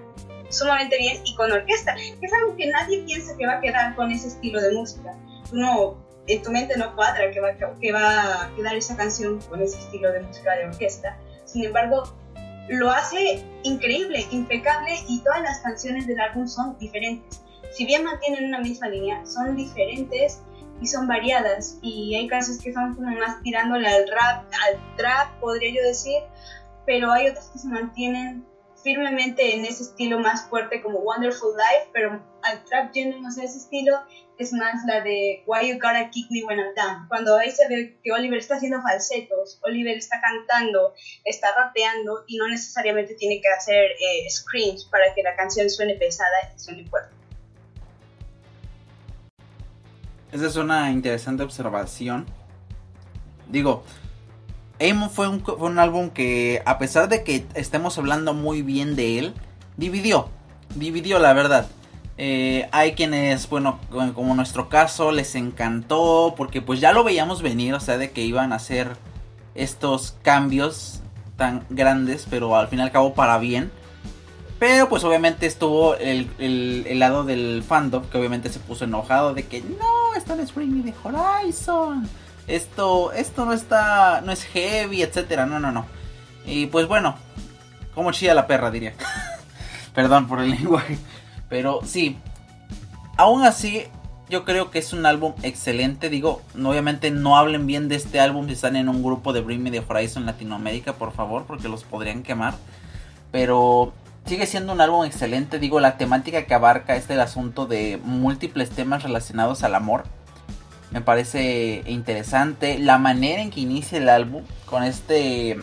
sumamente 0.49 0.97
bien 0.97 1.21
y 1.25 1.35
con 1.35 1.51
orquesta, 1.51 1.95
es 2.21 2.33
algo 2.33 2.55
que 2.55 2.67
nadie 2.67 3.03
piensa 3.03 3.35
que 3.37 3.47
va 3.47 3.53
a 3.53 3.61
quedar 3.61 3.95
con 3.95 4.11
ese 4.11 4.27
estilo 4.27 4.61
de 4.61 4.71
música. 4.73 5.15
Uno 5.51 5.97
en 6.27 6.41
tu 6.41 6.51
mente 6.51 6.77
no 6.77 6.95
cuadra 6.95 7.31
que 7.31 7.39
va, 7.39 7.53
que 7.55 7.91
va 7.91 8.43
a 8.43 8.55
quedar 8.55 8.75
esa 8.75 8.95
canción 8.95 9.39
con 9.49 9.61
ese 9.61 9.79
estilo 9.79 10.11
de 10.11 10.21
música 10.21 10.55
de 10.55 10.65
orquesta. 10.65 11.17
Sin 11.45 11.65
embargo, 11.65 12.03
lo 12.69 12.91
hace 12.91 13.43
increíble, 13.63 14.25
impecable 14.31 14.91
y 15.07 15.19
todas 15.19 15.41
las 15.41 15.59
canciones 15.59 16.07
del 16.07 16.19
álbum 16.19 16.47
son 16.47 16.77
diferentes. 16.77 17.41
Si 17.73 17.85
bien 17.85 18.03
mantienen 18.03 18.45
una 18.45 18.59
misma 18.59 18.87
línea, 18.87 19.25
son 19.25 19.55
diferentes 19.55 20.41
y 20.79 20.87
son 20.87 21.07
variadas. 21.07 21.79
Y 21.81 22.15
hay 22.15 22.27
canciones 22.27 22.63
que 22.63 22.73
son 22.73 22.95
como 22.95 23.11
más 23.17 23.41
tirándole 23.41 23.87
al 23.87 24.07
rap, 24.07 24.45
al 24.67 24.95
trap, 24.95 25.39
podría 25.39 25.73
yo 25.73 25.87
decir, 25.87 26.21
pero 26.85 27.11
hay 27.11 27.27
otras 27.27 27.49
que 27.49 27.59
se 27.59 27.67
mantienen 27.67 28.45
firmemente 28.83 29.55
en 29.55 29.65
ese 29.65 29.83
estilo 29.83 30.19
más 30.19 30.49
fuerte 30.49 30.81
como 30.81 30.99
Wonderful 30.99 31.55
Life, 31.55 31.89
pero 31.93 32.21
al 32.43 32.63
trap 32.65 32.91
yéndonos 32.91 33.37
a 33.37 33.43
ese 33.45 33.57
estilo 33.57 33.97
es 34.37 34.51
más 34.51 34.83
la 34.85 35.01
de 35.01 35.43
Why 35.47 35.69
You 35.69 35.75
Gotta 35.75 36.09
Kick 36.09 36.29
Me 36.29 36.43
When 36.43 36.59
I'm 36.59 36.75
Down. 36.75 37.07
Cuando 37.07 37.37
ahí 37.37 37.49
se 37.49 37.67
ve 37.69 37.97
que 38.03 38.11
Oliver 38.11 38.39
está 38.39 38.55
haciendo 38.55 38.81
falsetos, 38.81 39.59
Oliver 39.63 39.95
está 39.95 40.19
cantando, 40.19 40.93
está 41.23 41.55
rapeando 41.55 42.25
y 42.27 42.37
no 42.37 42.47
necesariamente 42.49 43.15
tiene 43.15 43.39
que 43.41 43.47
hacer 43.47 43.91
eh, 43.91 44.29
screams 44.29 44.85
para 44.85 45.13
que 45.15 45.23
la 45.23 45.35
canción 45.35 45.69
suene 45.69 45.95
pesada 45.95 46.35
y 46.53 46.59
suene 46.59 46.85
fuerte. 46.85 47.22
Esa 50.33 50.47
es 50.47 50.55
una 50.55 50.91
interesante 50.91 51.43
observación. 51.43 52.25
Digo, 53.47 53.83
Amon 54.81 55.11
fue 55.11 55.27
un, 55.27 55.41
fue 55.41 55.69
un 55.69 55.77
álbum 55.77 56.09
que, 56.09 56.63
a 56.65 56.79
pesar 56.79 57.07
de 57.07 57.23
que 57.23 57.45
estemos 57.53 57.99
hablando 57.99 58.33
muy 58.33 58.63
bien 58.63 58.95
de 58.95 59.19
él, 59.19 59.33
dividió. 59.77 60.29
Dividió, 60.73 61.19
la 61.19 61.33
verdad. 61.33 61.67
Eh, 62.17 62.67
hay 62.71 62.93
quienes, 62.93 63.47
bueno, 63.47 63.79
como 64.15 64.33
nuestro 64.33 64.69
caso, 64.69 65.11
les 65.11 65.35
encantó 65.35 66.33
porque 66.35 66.63
pues 66.63 66.79
ya 66.79 66.93
lo 66.93 67.03
veíamos 67.03 67.43
venir, 67.43 67.75
o 67.75 67.79
sea, 67.79 67.99
de 67.99 68.09
que 68.09 68.23
iban 68.23 68.53
a 68.53 68.55
hacer 68.55 68.97
estos 69.53 70.17
cambios 70.23 71.01
tan 71.37 71.63
grandes, 71.69 72.25
pero 72.27 72.55
al 72.55 72.69
fin 72.69 72.79
y 72.79 72.81
al 72.81 72.91
cabo 72.91 73.13
para 73.13 73.37
bien. 73.37 73.71
Pero 74.63 74.87
pues 74.87 75.03
obviamente 75.03 75.45
estuvo 75.45 75.97
el, 75.97 76.29
el, 76.39 76.97
lado 76.97 77.25
del 77.25 77.65
fandom 77.67 78.05
que 78.05 78.17
obviamente 78.17 78.47
se 78.47 78.61
puso 78.61 78.85
enojado 78.85 79.33
de 79.33 79.45
que 79.45 79.59
no, 79.59 80.15
esto 80.15 80.37
no 80.37 80.41
es 80.41 80.55
Bring 80.55 80.73
Me 80.73 80.89
the 80.89 80.95
Horizon. 81.03 82.07
Esto, 82.47 83.11
esto 83.11 83.43
no 83.43 83.51
está, 83.51 84.21
no 84.21 84.31
es 84.31 84.45
heavy, 84.45 85.01
etcétera. 85.01 85.45
No, 85.45 85.59
no, 85.59 85.73
no. 85.73 85.85
Y 86.45 86.67
pues 86.67 86.87
bueno, 86.87 87.17
como 87.93 88.13
chilla 88.13 88.33
la 88.33 88.47
perra 88.47 88.71
diría. 88.71 88.93
Perdón 89.93 90.29
por 90.29 90.39
el 90.39 90.51
lenguaje. 90.51 90.97
Pero 91.49 91.81
sí, 91.83 92.15
aún 93.17 93.43
así, 93.43 93.83
yo 94.29 94.45
creo 94.45 94.71
que 94.71 94.79
es 94.79 94.93
un 94.93 95.05
álbum 95.05 95.33
excelente. 95.43 96.07
Digo, 96.07 96.41
obviamente 96.55 97.11
no 97.11 97.35
hablen 97.35 97.67
bien 97.67 97.89
de 97.89 97.97
este 97.97 98.21
álbum 98.21 98.47
si 98.47 98.53
están 98.53 98.77
en 98.77 98.87
un 98.87 99.03
grupo 99.03 99.33
de 99.33 99.41
Bring 99.41 99.61
Me 99.61 99.71
the 99.71 99.83
Horizon 99.85 100.25
Latinoamérica, 100.25 100.93
por 100.93 101.11
favor, 101.11 101.43
porque 101.47 101.67
los 101.67 101.83
podrían 101.83 102.23
quemar. 102.23 102.53
Pero 103.29 103.93
sigue 104.25 104.45
siendo 104.45 104.73
un 104.73 104.81
álbum 104.81 105.05
excelente. 105.05 105.59
Digo, 105.59 105.79
la 105.79 105.97
temática 105.97 106.45
que 106.45 106.53
abarca 106.53 106.95
es 106.95 107.09
el 107.09 107.19
asunto 107.19 107.65
de 107.65 107.99
múltiples 108.03 108.69
temas 108.69 109.03
relacionados 109.03 109.63
al 109.63 109.75
amor. 109.75 110.03
Me 110.91 111.01
parece 111.01 111.83
interesante. 111.87 112.79
La 112.79 112.97
manera 112.97 113.41
en 113.41 113.49
que 113.49 113.61
inicia 113.61 113.97
el 113.97 114.09
álbum 114.09 114.43
con 114.65 114.83
este, 114.83 115.59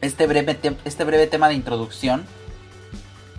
este, 0.00 0.26
breve, 0.26 0.58
este 0.84 1.04
breve 1.04 1.26
tema 1.26 1.48
de 1.48 1.54
introducción 1.54 2.24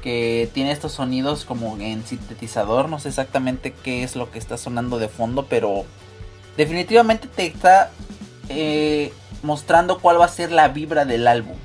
que 0.01 0.50
tiene 0.53 0.72
estos 0.72 0.93
sonidos 0.93 1.46
como 1.46 1.77
en 1.77 2.05
sintetizador. 2.05 2.89
No 2.89 3.00
sé 3.00 3.10
exactamente 3.10 3.74
qué 3.74 4.03
es 4.03 4.15
lo 4.15 4.31
que 4.31 4.39
está 4.39 4.58
sonando 4.58 5.00
de 5.00 5.10
fondo, 5.10 5.48
pero 5.48 5.86
definitivamente 6.58 7.27
te 7.27 7.48
está 7.48 7.91
eh, 8.48 9.12
mostrando 9.43 10.00
cuál 10.00 10.19
va 10.19 10.25
a 10.25 10.29
ser 10.29 10.51
la 10.51 10.69
vibra 10.69 11.05
del 11.05 11.27
álbum. 11.27 11.58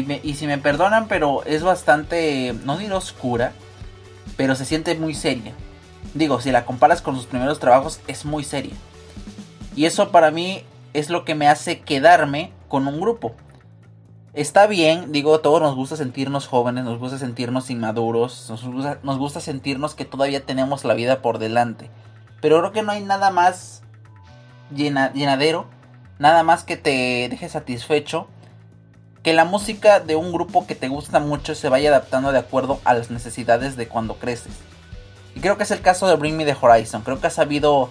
Y, 0.00 0.34
si 0.34 0.46
me 0.46 0.58
perdonan, 0.58 1.06
pero 1.06 1.44
es 1.44 1.62
bastante, 1.62 2.54
no 2.64 2.76
diré 2.76 2.94
oscura, 2.94 3.52
pero 4.36 4.54
se 4.54 4.64
siente 4.64 4.94
muy 4.96 5.14
seria. 5.14 5.52
Digo, 6.14 6.40
si 6.40 6.50
la 6.50 6.64
comparas 6.64 7.00
con 7.00 7.16
sus 7.16 7.26
primeros 7.26 7.60
trabajos, 7.60 8.00
es 8.08 8.24
muy 8.24 8.42
seria. 8.42 8.74
Y 9.76 9.86
eso 9.86 10.10
para 10.10 10.30
mí 10.30 10.64
es 10.94 11.10
lo 11.10 11.24
que 11.24 11.34
me 11.34 11.48
hace 11.48 11.80
quedarme 11.80 12.52
con 12.68 12.88
un 12.88 13.00
grupo 13.00 13.34
está 14.34 14.66
bien, 14.66 15.12
digo, 15.12 15.40
todos 15.40 15.62
nos 15.62 15.74
gusta 15.74 15.96
sentirnos 15.96 16.46
jóvenes, 16.46 16.84
nos 16.84 16.98
gusta 16.98 17.18
sentirnos 17.18 17.70
inmaduros, 17.70 18.50
nos 18.50 18.64
gusta, 18.64 18.98
nos 19.02 19.18
gusta 19.18 19.40
sentirnos 19.40 19.94
que 19.94 20.04
todavía 20.04 20.44
tenemos 20.44 20.84
la 20.84 20.94
vida 20.94 21.22
por 21.22 21.38
delante. 21.38 21.88
Pero 22.40 22.58
creo 22.58 22.72
que 22.72 22.82
no 22.82 22.92
hay 22.92 23.02
nada 23.02 23.30
más 23.30 23.82
llenadero, 24.74 25.66
nada 26.18 26.42
más 26.42 26.64
que 26.64 26.76
te 26.76 27.28
deje 27.30 27.48
satisfecho, 27.48 28.28
que 29.24 29.32
la 29.32 29.46
música 29.46 30.00
de 30.00 30.16
un 30.16 30.32
grupo 30.32 30.66
que 30.66 30.74
te 30.74 30.88
gusta 30.88 31.18
mucho 31.18 31.54
se 31.54 31.70
vaya 31.70 31.88
adaptando 31.88 32.30
de 32.30 32.38
acuerdo 32.38 32.78
a 32.84 32.92
las 32.92 33.10
necesidades 33.10 33.74
de 33.74 33.88
cuando 33.88 34.16
creces. 34.16 34.52
Y 35.34 35.40
creo 35.40 35.56
que 35.56 35.64
es 35.64 35.70
el 35.70 35.80
caso 35.80 36.06
de 36.06 36.14
Bring 36.14 36.36
Me 36.36 36.44
the 36.44 36.54
Horizon, 36.60 37.00
creo 37.00 37.18
que 37.18 37.28
ha 37.28 37.30
sabido 37.30 37.88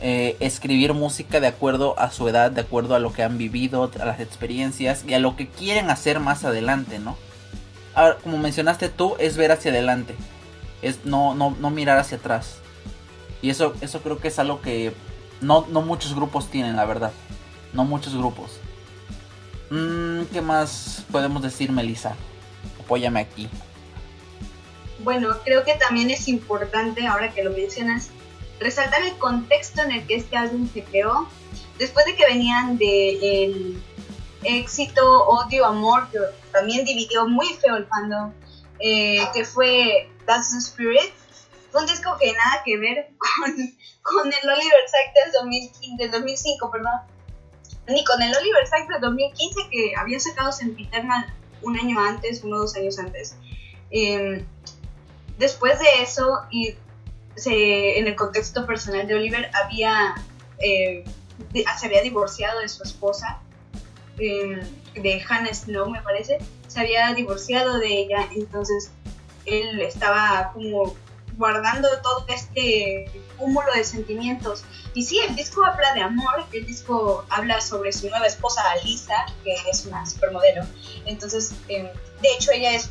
eh, 0.00 0.34
escribir 0.40 0.94
música 0.94 1.40
de 1.40 1.46
acuerdo 1.46 1.94
a 1.98 2.10
su 2.10 2.26
edad, 2.26 2.50
de 2.50 2.62
acuerdo 2.62 2.94
a 2.94 3.00
lo 3.00 3.12
que 3.12 3.22
han 3.22 3.36
vivido, 3.36 3.90
a 4.00 4.04
las 4.06 4.18
experiencias 4.18 5.04
y 5.06 5.12
a 5.12 5.18
lo 5.18 5.36
que 5.36 5.46
quieren 5.46 5.90
hacer 5.90 6.20
más 6.20 6.42
adelante, 6.46 6.98
¿no? 6.98 7.18
Ahora, 7.94 8.16
como 8.22 8.38
mencionaste 8.38 8.88
tú, 8.88 9.14
es 9.18 9.36
ver 9.36 9.52
hacia 9.52 9.70
adelante, 9.70 10.16
es 10.80 11.04
no, 11.04 11.34
no, 11.34 11.54
no 11.60 11.68
mirar 11.68 11.98
hacia 11.98 12.16
atrás. 12.16 12.56
Y 13.42 13.50
eso, 13.50 13.74
eso 13.82 14.00
creo 14.00 14.18
que 14.18 14.28
es 14.28 14.38
algo 14.38 14.62
que 14.62 14.94
no, 15.42 15.66
no 15.68 15.82
muchos 15.82 16.14
grupos 16.14 16.48
tienen, 16.48 16.76
la 16.76 16.86
verdad. 16.86 17.12
No 17.74 17.84
muchos 17.84 18.16
grupos. 18.16 18.61
Mm, 19.72 20.24
¿Qué 20.30 20.42
más 20.42 21.02
podemos 21.10 21.40
decir, 21.40 21.72
Melissa? 21.72 22.14
Apóyame 22.78 23.20
aquí. 23.20 23.48
Bueno, 24.98 25.34
creo 25.44 25.64
que 25.64 25.72
también 25.76 26.10
es 26.10 26.28
importante, 26.28 27.06
ahora 27.06 27.32
que 27.32 27.42
lo 27.42 27.52
mencionas, 27.52 28.10
resaltar 28.60 29.02
el 29.02 29.16
contexto 29.16 29.80
en 29.80 29.92
el 29.92 30.06
que 30.06 30.16
este 30.16 30.36
álbum 30.36 30.68
se 30.70 30.84
creó, 30.84 31.26
después 31.78 32.04
de 32.04 32.14
que 32.16 32.26
venían 32.26 32.76
del 32.76 33.82
éxito, 34.44 35.24
odio, 35.24 35.64
amor, 35.64 36.06
que 36.10 36.18
también 36.52 36.84
dividió 36.84 37.26
muy 37.26 37.46
feo 37.54 37.76
el 37.76 37.86
fandom, 37.86 38.30
eh, 38.78 39.26
que 39.32 39.46
fue 39.46 40.10
That's 40.26 40.52
the 40.52 40.58
Spirit, 40.58 41.14
un 41.72 41.86
disco 41.86 42.14
que 42.20 42.30
nada 42.34 42.62
que 42.62 42.76
ver 42.76 43.08
con, 43.40 43.54
con 44.02 44.26
el 44.26 44.50
Oliver 44.50 44.84
Sykes 44.86 45.96
del, 45.96 46.10
2005, 46.10 46.70
perdón, 46.70 47.00
ni 47.88 48.04
con 48.04 48.22
el 48.22 48.34
Oliver 48.36 48.66
Sykes 48.66 48.88
del 48.88 49.00
2015 49.00 49.68
que 49.70 49.92
había 49.96 50.20
sacado 50.20 50.52
Sempiternal 50.52 51.32
un 51.62 51.78
año 51.78 51.98
antes, 52.00 52.42
uno 52.44 52.56
o 52.56 52.60
dos 52.60 52.76
años 52.76 52.98
antes. 52.98 53.36
Em, 53.90 54.44
después 55.38 55.78
de 55.78 56.02
eso, 56.02 56.40
y 56.50 56.76
en 57.44 58.06
el 58.06 58.14
contexto 58.14 58.66
personal 58.66 59.06
de 59.06 59.14
Oliver, 59.14 59.50
había, 59.54 60.14
eh, 60.58 61.04
se 61.78 61.86
había 61.86 62.02
divorciado 62.02 62.60
de 62.60 62.68
su 62.68 62.82
esposa, 62.82 63.40
em, 64.18 64.60
de 64.94 65.24
Hannah 65.28 65.54
Snow, 65.54 65.90
me 65.90 66.02
parece. 66.02 66.38
Se 66.68 66.80
había 66.80 67.12
divorciado 67.14 67.78
de 67.78 67.88
ella, 67.88 68.28
entonces 68.34 68.90
él 69.46 69.80
estaba 69.80 70.52
como 70.52 70.94
guardando 71.36 71.88
todo 72.02 72.24
este 72.28 73.10
cúmulo 73.36 73.72
de 73.74 73.84
sentimientos. 73.84 74.64
Y 74.94 75.02
sí, 75.02 75.18
el 75.26 75.34
disco 75.34 75.64
habla 75.64 75.94
de 75.94 76.02
amor, 76.02 76.44
el 76.52 76.66
disco 76.66 77.24
habla 77.30 77.60
sobre 77.60 77.92
su 77.92 78.08
nueva 78.08 78.26
esposa 78.26 78.62
Alisa, 78.72 79.26
que 79.44 79.54
es 79.70 79.86
una 79.86 80.04
supermodelo. 80.06 80.64
Entonces, 81.06 81.52
em, 81.68 81.86
de 82.20 82.28
hecho, 82.34 82.52
ella 82.52 82.72
es, 82.72 82.90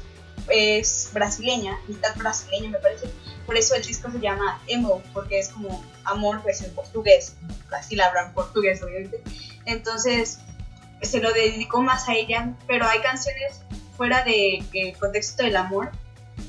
es 0.49 1.09
brasileña, 1.13 1.77
mitad 1.87 2.15
brasileña 2.15 2.69
me 2.69 2.79
parece. 2.79 3.09
Por 3.45 3.57
eso 3.57 3.75
el 3.75 3.83
disco 3.83 4.09
se 4.11 4.19
llama 4.19 4.61
Emo, 4.67 5.01
porque 5.13 5.39
es 5.39 5.49
como 5.49 5.83
amor 6.05 6.41
pues 6.41 6.61
en 6.61 6.73
portugués, 6.73 7.35
así 7.71 7.95
la 7.95 8.07
hablan 8.07 8.33
portugués 8.33 8.81
obviamente. 8.81 9.21
Entonces 9.65 10.39
se 11.01 11.19
lo 11.19 11.31
dedicó 11.33 11.81
más 11.81 12.07
a 12.09 12.13
ella, 12.13 12.53
pero 12.67 12.87
hay 12.87 12.99
canciones 12.99 13.61
fuera 13.97 14.23
del 14.23 14.69
de, 14.71 14.95
contexto 14.99 15.43
del 15.43 15.55
amor. 15.55 15.91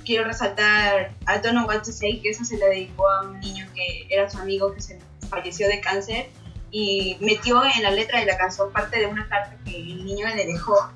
Quiero 0.04 0.24
resaltar 0.24 1.12
I 1.22 1.40
Don't 1.42 1.52
Know 1.52 1.66
What 1.66 1.82
to 1.82 1.92
Say, 1.92 2.20
que 2.20 2.30
eso 2.30 2.44
se 2.44 2.56
le 2.56 2.66
dedicó 2.66 3.08
a 3.08 3.22
un 3.22 3.40
niño 3.40 3.66
que 3.74 4.06
era 4.10 4.28
su 4.28 4.38
amigo 4.38 4.74
que 4.74 4.80
se 4.80 4.98
falleció 5.28 5.68
de 5.68 5.80
cáncer 5.80 6.28
y 6.70 7.16
metió 7.20 7.62
en 7.64 7.82
la 7.82 7.90
letra 7.90 8.20
de 8.20 8.26
la 8.26 8.36
canción 8.36 8.72
parte 8.72 8.98
de 8.98 9.06
una 9.06 9.28
carta 9.28 9.56
que 9.64 9.76
el 9.76 10.04
niño 10.04 10.26
le 10.34 10.46
dejó. 10.46 10.92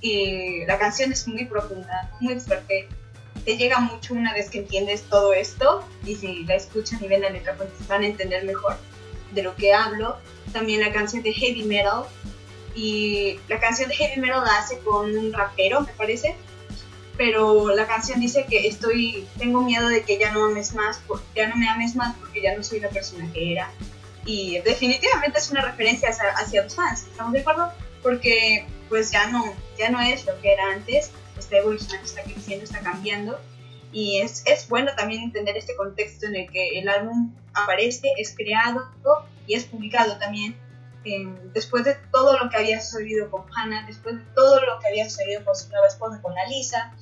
Y 0.00 0.64
la 0.66 0.78
canción 0.78 1.10
es 1.12 1.26
muy 1.26 1.44
profunda, 1.46 2.10
muy 2.20 2.38
fuerte 2.38 2.88
te 3.48 3.56
llega 3.56 3.80
mucho 3.80 4.12
una 4.12 4.34
vez 4.34 4.50
que 4.50 4.58
entiendes 4.58 5.04
todo 5.04 5.32
esto 5.32 5.82
y 6.04 6.16
si 6.16 6.44
la 6.44 6.54
escuchan 6.54 7.02
y 7.02 7.08
ven 7.08 7.22
la 7.22 7.30
letra 7.30 7.54
pues 7.56 7.70
van 7.88 8.02
a 8.02 8.06
entender 8.06 8.44
mejor 8.44 8.76
de 9.32 9.42
lo 9.42 9.56
que 9.56 9.72
hablo. 9.72 10.18
También 10.52 10.80
la 10.80 10.92
canción 10.92 11.22
de 11.22 11.32
Heavy 11.32 11.62
Metal 11.62 12.04
y 12.74 13.40
la 13.48 13.58
canción 13.58 13.88
de 13.88 13.94
Heavy 13.94 14.20
Metal 14.20 14.42
la 14.44 14.58
hace 14.58 14.78
con 14.80 15.16
un 15.16 15.32
rapero, 15.32 15.80
me 15.80 15.92
parece. 15.94 16.36
Pero 17.18 17.74
la 17.74 17.86
canción 17.86 18.20
dice 18.20 18.46
que 18.48 18.66
estoy, 18.66 19.28
tengo 19.38 19.60
miedo 19.62 19.88
de 19.88 20.02
que 20.02 20.18
ya 20.18 20.32
no 20.32 20.46
ames 20.46 20.72
más, 20.72 21.00
ya 21.34 21.48
no 21.48 21.56
me 21.56 21.68
ames 21.68 21.94
más 21.96 22.16
porque 22.16 22.40
ya 22.40 22.56
no 22.56 22.62
soy 22.62 22.80
la 22.80 22.88
persona 22.88 23.30
que 23.32 23.52
era. 23.52 23.70
Y 24.24 24.60
definitivamente 24.60 25.38
es 25.38 25.50
una 25.50 25.62
referencia 25.62 26.08
hacia, 26.08 26.30
hacia 26.30 26.62
los 26.62 26.74
fans, 26.74 27.02
¿estamos 27.02 27.32
de 27.32 27.40
acuerdo? 27.40 27.70
Porque 28.02 28.64
pues 28.88 29.10
ya 29.10 29.26
no, 29.26 29.44
ya 29.76 29.90
no 29.90 30.00
es 30.00 30.24
lo 30.24 30.40
que 30.40 30.52
era 30.52 30.72
antes 30.72 31.10
está 31.38 31.58
evolucionando, 31.58 32.04
está 32.04 32.22
creciendo, 32.22 32.64
está 32.64 32.80
cambiando. 32.80 33.38
Y 33.92 34.20
es, 34.20 34.42
es 34.46 34.68
bueno 34.68 34.90
también 34.96 35.22
entender 35.22 35.56
este 35.56 35.74
contexto 35.74 36.26
en 36.26 36.36
el 36.36 36.50
que 36.50 36.78
el 36.78 36.88
álbum 36.88 37.32
aparece, 37.54 38.08
es 38.18 38.34
creado 38.36 38.86
y 39.46 39.54
es 39.54 39.64
publicado 39.64 40.18
también. 40.18 40.56
Después 41.54 41.84
de 41.84 41.94
todo 42.12 42.38
lo 42.38 42.50
que 42.50 42.56
había 42.56 42.80
sucedido 42.80 43.30
con 43.30 43.44
Hannah, 43.54 43.86
después 43.86 44.16
de 44.16 44.24
todo 44.34 44.60
lo 44.60 44.78
que 44.78 44.88
había 44.88 45.08
sucedido 45.08 45.44
con 45.44 45.56
su 45.56 45.68
nueva 45.70 45.86
esposa, 45.86 46.20
con 46.20 46.36
Alisa, 46.38 46.92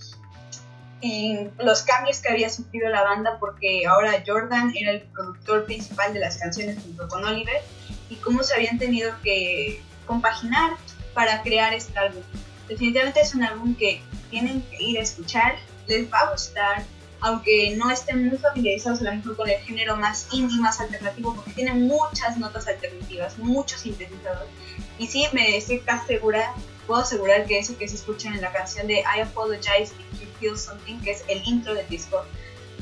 los 1.59 1.83
cambios 1.83 2.21
que 2.21 2.29
había 2.29 2.51
sufrido 2.51 2.89
la 2.89 3.03
banda 3.03 3.39
porque 3.39 3.87
ahora 3.87 4.23
Jordan 4.27 4.73
era 4.75 4.93
el 4.93 5.03
productor 5.03 5.65
principal 5.65 6.13
de 6.15 6.21
las 6.21 6.39
canciones 6.39 6.83
junto 6.83 7.09
con 7.09 7.25
Oliver 7.25 7.63
y 8.09 8.17
cómo 8.17 8.43
se 8.43 8.55
habían 8.55 8.79
tenido 8.79 9.13
que 9.23 9.83
compaginar 10.07 10.73
para 11.15 11.43
crear 11.43 11.75
este 11.75 11.99
álbum. 11.99 12.23
Definitivamente 12.69 13.21
es 13.21 13.35
un 13.35 13.45
álbum 13.45 13.75
que 13.77 14.03
tienen 14.31 14.63
que 14.63 14.83
ir 14.83 14.99
a 14.99 15.03
escuchar, 15.03 15.57
les 15.87 16.13
va 16.13 16.21
a 16.21 16.31
gustar. 16.33 16.83
Aunque 17.21 17.75
no 17.77 17.91
estén 17.91 18.29
muy 18.29 18.39
familiarizados 18.39 19.01
a 19.01 19.05
lo 19.05 19.15
mejor 19.15 19.37
con 19.37 19.49
el 19.49 19.59
género 19.61 19.97
más 19.97 20.29
indie, 20.33 20.61
más 20.61 20.81
alternativo, 20.81 21.35
porque 21.35 21.53
tiene 21.53 21.75
muchas 21.75 22.37
notas 22.37 22.67
alternativas, 22.69 23.39
muchos 23.39 23.81
sintetizadores. 23.81 24.51
Y 24.99 25.07
sí, 25.07 25.27
me 25.33 25.57
estoy 25.57 25.83
segura, 26.07 26.53
puedo 26.87 27.03
asegurar 27.03 27.47
que 27.47 27.59
eso 27.59 27.77
que 27.77 27.89
se 27.89 27.97
escucha 27.97 28.29
en 28.29 28.41
la 28.41 28.53
canción 28.53 28.87
de 28.87 29.01
I 29.01 29.21
Apologize 29.21 29.93
If 30.13 30.21
You 30.21 30.29
Feel 30.41 30.59
Something, 30.59 31.01
que 31.01 31.13
es 31.13 31.25
el 31.29 31.43
intro 31.47 31.75
del 31.75 31.89
disco, 31.89 32.23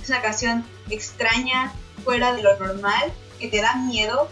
es 0.01 0.09
una 0.09 0.21
canción 0.21 0.67
extraña, 0.91 1.73
fuera 2.03 2.35
de 2.35 2.43
lo 2.43 2.59
normal, 2.59 3.13
que 3.39 3.49
te 3.49 3.61
da 3.61 3.75
miedo, 3.77 4.29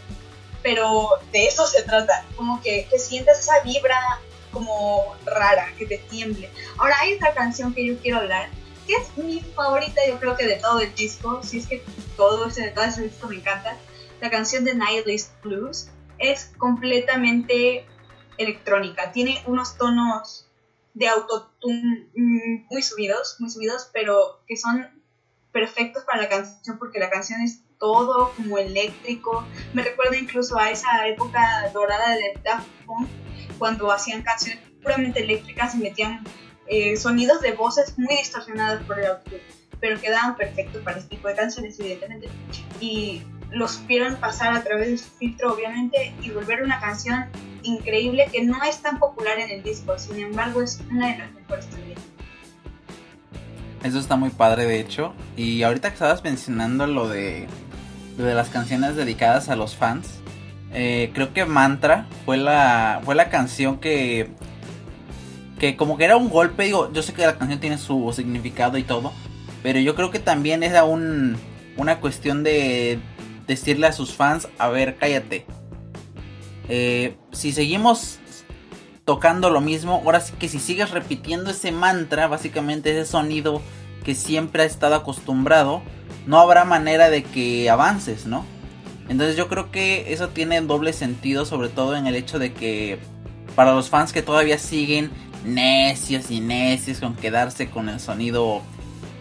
pero 0.62 1.09
de 1.32 1.47
eso 1.47 1.66
se 1.66 1.82
trata, 1.82 2.25
como 2.37 2.61
que, 2.61 2.87
que 2.90 2.99
sientas 2.99 3.40
esa 3.40 3.61
vibra 3.64 3.99
como 4.52 5.16
rara, 5.25 5.73
que 5.78 5.87
te 5.87 5.99
tiemble. 5.99 6.50
Ahora 6.76 6.97
hay 7.00 7.14
otra 7.14 7.32
canción 7.32 7.73
que 7.73 7.87
yo 7.87 7.99
quiero 7.99 8.18
hablar, 8.18 8.50
que 8.87 8.95
es 8.95 9.17
mi 9.17 9.41
favorita 9.41 10.01
yo 10.09 10.19
creo 10.19 10.37
que 10.37 10.47
de 10.47 10.57
todo 10.57 10.81
el 10.81 10.95
disco, 10.95 11.43
si 11.43 11.59
es 11.59 11.67
que 11.67 11.83
todo 12.17 12.47
ese, 12.47 12.71
todo 12.71 12.85
ese 12.85 13.03
disco 13.03 13.29
me 13.29 13.37
encanta, 13.37 13.77
la 14.21 14.31
canción 14.31 14.65
de 14.65 14.75
Nihilist 14.75 15.33
Blues 15.43 15.89
es 16.19 16.53
completamente 16.59 17.87
electrónica, 18.39 19.12
tiene 19.12 19.43
unos 19.47 19.77
tonos 19.77 20.49
de 20.95 21.09
autotune 21.09 22.11
muy 22.71 22.83
subidos, 22.83 23.37
muy 23.39 23.51
subidos, 23.51 23.91
pero 23.93 24.43
que 24.47 24.57
son 24.57 24.89
perfectos 25.53 26.05
para 26.05 26.23
la 26.23 26.29
canción 26.29 26.79
porque 26.79 26.99
la 26.99 27.11
canción 27.11 27.41
es 27.43 27.62
todo 27.79 28.33
como 28.37 28.59
eléctrico. 28.59 29.45
Me 29.73 29.83
recuerda 29.83 30.17
incluso 30.17 30.59
a 30.59 30.71
esa 30.71 31.07
época 31.09 31.71
dorada 31.73 32.15
de 32.15 32.41
Daft 32.45 32.69
Punk 32.87 33.09
cuando 33.59 33.91
hacían 33.91 34.23
canciones 34.23 34.61
puramente 34.83 35.23
eléctricas 35.23 35.75
y 35.75 35.79
metían 35.79 36.25
eh, 36.66 36.97
sonidos 36.97 37.40
de 37.40 37.52
voces 37.52 37.99
muy 37.99 38.16
distorsionadas 38.16 38.83
por 38.85 38.99
el 38.99 39.07
audio, 39.07 39.38
pero 39.81 40.00
quedaban 40.00 40.37
perfectos 40.37 40.83
para 40.83 40.99
este 40.99 41.16
tipo 41.16 41.28
de 41.28 41.35
canciones, 41.35 41.78
evidentemente. 41.81 42.28
Y 42.81 43.23
los 43.50 43.73
supieron 43.73 44.16
pasar 44.16 44.54
a 44.54 44.62
través 44.62 44.88
de 44.88 44.99
su 44.99 45.11
filtro, 45.11 45.52
obviamente, 45.52 46.14
y 46.23 46.31
volver 46.31 46.62
una 46.62 46.81
canción 46.81 47.26
increíble 47.62 48.28
que 48.33 48.42
no 48.42 48.62
es 48.62 48.81
tan 48.81 48.99
popular 48.99 49.38
en 49.38 49.50
el 49.50 49.62
disco, 49.62 49.99
sin 49.99 50.19
embargo, 50.19 50.62
es 50.62 50.81
una 50.90 51.12
de 51.12 51.19
las 51.19 51.33
mejores 51.33 51.66
también. 51.66 51.99
Eso 53.83 53.99
está 53.99 54.16
muy 54.16 54.31
padre, 54.31 54.64
de 54.64 54.81
hecho. 54.81 55.14
Y 55.37 55.62
ahorita 55.64 55.88
que 55.88 55.95
estabas 55.95 56.23
mencionando 56.23 56.87
lo 56.87 57.09
de, 57.09 57.49
lo 58.16 58.25
de 58.25 58.35
las 58.35 58.49
canciones 58.49 58.95
dedicadas 58.97 59.49
a 59.49 59.57
los 59.57 59.76
fans, 59.76 60.21
eh, 60.73 61.11
creo 61.12 61.33
que 61.35 61.45
Mantra 61.45 62.07
fue 62.25 62.37
la, 62.37 63.00
fue 63.04 63.14
la 63.14 63.28
canción 63.28 63.78
que, 63.78 64.31
que 65.62 65.76
como 65.76 65.97
que 65.97 66.04
era 66.04 66.16
un 66.16 66.28
golpe, 66.28 66.64
digo, 66.64 66.92
yo 66.92 67.02
sé 67.02 67.12
que 67.12 67.25
la 67.25 67.38
canción 67.38 67.61
tiene 67.61 67.78
su 67.78 68.12
significado 68.12 68.78
y 68.78 68.83
todo, 68.83 69.12
pero 69.62 69.78
yo 69.78 69.95
creo 69.95 70.11
que 70.11 70.19
también 70.19 70.64
era 70.64 70.83
un, 70.83 71.37
una 71.76 72.00
cuestión 72.00 72.42
de 72.42 72.99
decirle 73.47 73.87
a 73.87 73.92
sus 73.92 74.12
fans, 74.12 74.49
a 74.59 74.71
ver, 74.71 74.97
cállate. 74.97 75.47
Eh, 76.69 77.14
si 77.31 77.52
seguimos 77.52 78.19
tocando 79.04 79.50
lo 79.50 79.61
mismo, 79.61 80.02
ahora 80.04 80.19
sí 80.19 80.33
que 80.37 80.49
si 80.49 80.59
sigues 80.59 80.90
repitiendo 80.90 81.52
ese 81.52 81.71
mantra, 81.71 82.26
básicamente 82.26 82.90
ese 82.90 83.09
sonido 83.09 83.62
que 84.02 84.16
siempre 84.16 84.64
ha 84.64 84.66
estado 84.66 84.97
acostumbrado, 84.97 85.81
no 86.26 86.40
habrá 86.40 86.64
manera 86.64 87.09
de 87.09 87.23
que 87.23 87.71
avances, 87.71 88.26
¿no? 88.26 88.45
Entonces 89.09 89.37
yo 89.37 89.47
creo 89.47 89.71
que 89.71 90.12
eso 90.12 90.31
tiene 90.31 90.61
doble 90.61 90.92
sentido, 90.92 91.47
sobre 91.47 91.69
todo 91.69 91.95
en 91.95 92.09
el 92.09 92.16
hecho 92.16 92.40
de 92.40 92.52
que 92.52 92.99
para 93.54 93.75
los 93.75 93.90
fans 93.90 94.12
que 94.12 94.23
todavía 94.23 94.59
siguen 94.59 95.12
necios 95.44 96.30
y 96.30 96.40
necios 96.40 96.99
con 96.99 97.14
quedarse 97.14 97.70
con 97.70 97.88
el 97.88 98.00
sonido 98.00 98.62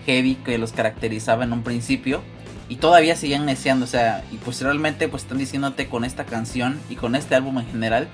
heavy 0.05 0.35
que 0.35 0.57
los 0.57 0.71
caracterizaba 0.71 1.43
en 1.43 1.53
un 1.53 1.63
principio 1.63 2.21
y 2.69 2.77
todavía 2.77 3.15
siguen 3.15 3.45
neciando, 3.45 3.85
o 3.85 3.87
sea, 3.87 4.23
y 4.31 4.63
realmente 4.63 5.07
pues 5.07 5.23
están 5.23 5.37
diciéndote 5.37 5.89
con 5.89 6.05
esta 6.05 6.25
canción 6.25 6.79
y 6.89 6.95
con 6.95 7.15
este 7.15 7.35
álbum 7.35 7.59
en 7.59 7.67
general 7.67 8.07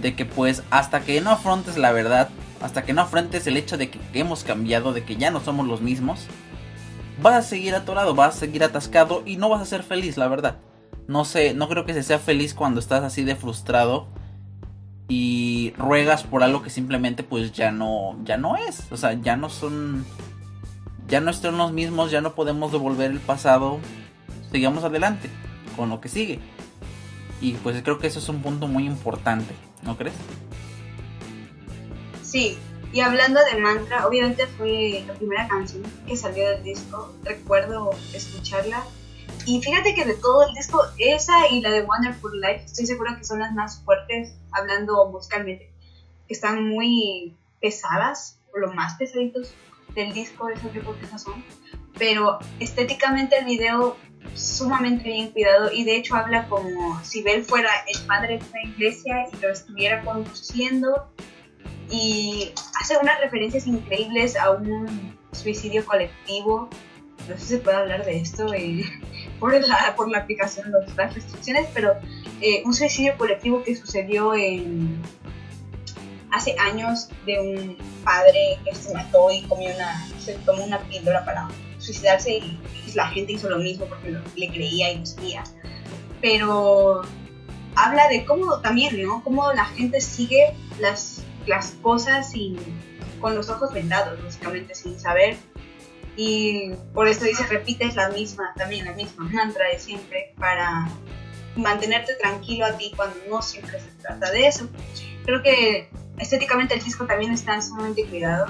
de 0.00 0.14
que 0.14 0.24
pues 0.24 0.62
hasta 0.70 1.00
que 1.00 1.20
no 1.20 1.30
afrontes 1.30 1.76
la 1.76 1.92
verdad, 1.92 2.28
hasta 2.60 2.84
que 2.84 2.92
no 2.92 3.02
afrontes 3.02 3.46
el 3.46 3.56
hecho 3.56 3.76
de 3.76 3.90
que 3.90 3.98
hemos 4.14 4.44
cambiado, 4.44 4.92
de 4.92 5.04
que 5.04 5.16
ya 5.16 5.30
no 5.30 5.40
somos 5.40 5.66
los 5.66 5.80
mismos, 5.80 6.26
vas 7.20 7.34
a 7.34 7.48
seguir 7.48 7.74
atorado, 7.74 8.14
vas 8.14 8.36
a 8.36 8.38
seguir 8.38 8.64
atascado 8.64 9.22
y 9.26 9.36
no 9.36 9.48
vas 9.48 9.62
a 9.62 9.66
ser 9.66 9.82
feliz, 9.82 10.16
la 10.16 10.28
verdad. 10.28 10.58
No 11.08 11.24
sé, 11.24 11.54
no 11.54 11.68
creo 11.68 11.84
que 11.84 11.92
se 11.92 12.02
sea 12.02 12.18
feliz 12.18 12.54
cuando 12.54 12.78
estás 12.78 13.02
así 13.02 13.24
de 13.24 13.34
frustrado 13.34 14.06
y 15.10 15.74
ruegas 15.76 16.22
por 16.22 16.44
algo 16.44 16.62
que 16.62 16.70
simplemente 16.70 17.24
pues 17.24 17.52
ya 17.52 17.72
no 17.72 18.16
ya 18.22 18.36
no 18.36 18.56
es, 18.56 18.90
o 18.92 18.96
sea, 18.96 19.12
ya 19.14 19.36
no 19.36 19.50
son 19.50 20.06
ya 21.08 21.20
no 21.20 21.32
están 21.32 21.58
los 21.58 21.72
mismos, 21.72 22.12
ya 22.12 22.20
no 22.20 22.34
podemos 22.36 22.70
devolver 22.70 23.10
el 23.10 23.18
pasado. 23.18 23.80
Sigamos 24.52 24.84
adelante 24.84 25.28
con 25.76 25.90
lo 25.90 26.00
que 26.00 26.08
sigue. 26.08 26.38
Y 27.40 27.54
pues 27.54 27.82
creo 27.82 27.98
que 27.98 28.06
eso 28.06 28.20
es 28.20 28.28
un 28.28 28.40
punto 28.42 28.68
muy 28.68 28.86
importante, 28.86 29.52
¿no 29.82 29.96
crees? 29.96 30.14
Sí, 32.22 32.56
y 32.92 33.00
hablando 33.00 33.40
de 33.44 33.60
mantra, 33.60 34.06
obviamente 34.06 34.46
fue 34.46 35.02
la 35.08 35.14
primera 35.14 35.48
canción 35.48 35.82
que 36.06 36.16
salió 36.16 36.48
del 36.48 36.62
disco. 36.62 37.12
Recuerdo 37.24 37.90
escucharla. 38.12 38.84
Y 39.46 39.60
fíjate 39.62 39.94
que 39.94 40.04
de 40.04 40.14
todo 40.14 40.46
el 40.46 40.54
disco, 40.54 40.82
esa 40.98 41.48
y 41.48 41.60
la 41.60 41.70
de 41.70 41.82
Wonderful 41.82 42.40
Life, 42.40 42.64
estoy 42.66 42.86
segura 42.86 43.16
que 43.16 43.24
son 43.24 43.40
las 43.40 43.52
más 43.52 43.82
fuertes, 43.84 44.36
hablando 44.52 45.10
musicalmente. 45.10 45.72
Están 46.28 46.68
muy 46.68 47.36
pesadas, 47.60 48.40
lo 48.54 48.72
más 48.72 48.94
pesaditos 48.94 49.52
del 49.94 50.12
disco, 50.12 50.48
esos 50.48 50.72
yo 50.72 50.80
creo 50.80 50.98
que 50.98 51.06
esas 51.06 51.22
son. 51.22 51.44
Pero 51.98 52.38
estéticamente 52.60 53.38
el 53.38 53.46
video 53.46 53.96
sumamente 54.34 55.04
bien 55.04 55.32
cuidado 55.32 55.70
y 55.72 55.84
de 55.84 55.96
hecho 55.96 56.14
habla 56.14 56.46
como 56.48 57.02
si 57.02 57.22
Bell 57.22 57.44
fuera 57.44 57.70
el 57.86 58.00
padre 58.06 58.38
de 58.38 58.44
una 58.50 58.62
iglesia 58.62 59.26
y 59.32 59.36
lo 59.40 59.50
estuviera 59.50 60.02
conduciendo 60.04 61.10
y 61.90 62.52
hace 62.80 62.96
unas 62.98 63.18
referencias 63.20 63.66
increíbles 63.66 64.36
a 64.36 64.50
un 64.50 65.18
suicidio 65.32 65.84
colectivo. 65.84 66.68
Si 67.38 67.46
se 67.46 67.58
puede 67.58 67.76
hablar 67.76 68.04
de 68.04 68.18
esto 68.18 68.52
eh, 68.52 68.84
por, 69.40 69.52
la, 69.52 69.94
por 69.96 70.10
la 70.10 70.18
aplicación 70.18 70.72
de 70.72 70.94
las 70.96 71.14
restricciones, 71.14 71.68
pero 71.74 71.94
eh, 72.40 72.62
un 72.64 72.74
suicidio 72.74 73.16
colectivo 73.16 73.62
que 73.62 73.76
sucedió 73.76 74.34
en, 74.34 75.00
hace 76.30 76.56
años 76.58 77.08
de 77.26 77.40
un 77.40 77.76
padre 78.04 78.58
que 78.64 78.74
se 78.74 78.94
mató 78.94 79.30
y 79.30 79.42
comió 79.42 79.74
una, 79.74 80.08
se 80.18 80.34
tomó 80.34 80.64
una 80.64 80.78
píldora 80.80 81.24
para 81.24 81.48
suicidarse 81.78 82.38
y, 82.38 82.60
la 82.94 83.06
gente 83.06 83.34
hizo 83.34 83.48
lo 83.48 83.58
mismo 83.58 83.86
porque 83.86 84.16
le 84.34 84.48
creía 84.48 84.90
y 84.90 84.98
lo 84.98 85.06
seguía. 85.06 85.44
Pero 86.20 87.02
habla 87.76 88.08
de 88.08 88.24
cómo 88.24 88.58
también, 88.60 89.00
¿no? 89.00 89.22
Cómo 89.22 89.52
la 89.52 89.64
gente 89.64 90.00
sigue 90.00 90.56
las 90.80 91.22
las 91.46 91.72
cosas 91.82 92.30
sin, 92.30 92.56
con 93.20 93.34
los 93.34 93.48
ojos 93.50 93.72
vendados, 93.72 94.22
básicamente, 94.22 94.74
sin 94.74 94.98
saber. 94.98 95.36
Y 96.22 96.74
por 96.92 97.08
eso 97.08 97.24
dice, 97.24 97.46
repites 97.46 97.96
la 97.96 98.10
misma, 98.10 98.52
también 98.54 98.84
la 98.84 98.92
misma 98.92 99.24
mantra 99.24 99.68
de 99.68 99.78
siempre 99.78 100.34
para 100.38 100.86
mantenerte 101.56 102.12
tranquilo 102.16 102.66
a 102.66 102.76
ti 102.76 102.92
cuando 102.94 103.16
no 103.30 103.40
siempre 103.40 103.80
se 103.80 103.88
trata 104.02 104.30
de 104.30 104.46
eso. 104.46 104.68
Creo 105.24 105.42
que 105.42 105.88
estéticamente 106.18 106.74
el 106.74 106.84
disco 106.84 107.06
también 107.06 107.32
está 107.32 107.58
sumamente 107.62 108.04
cuidado. 108.04 108.48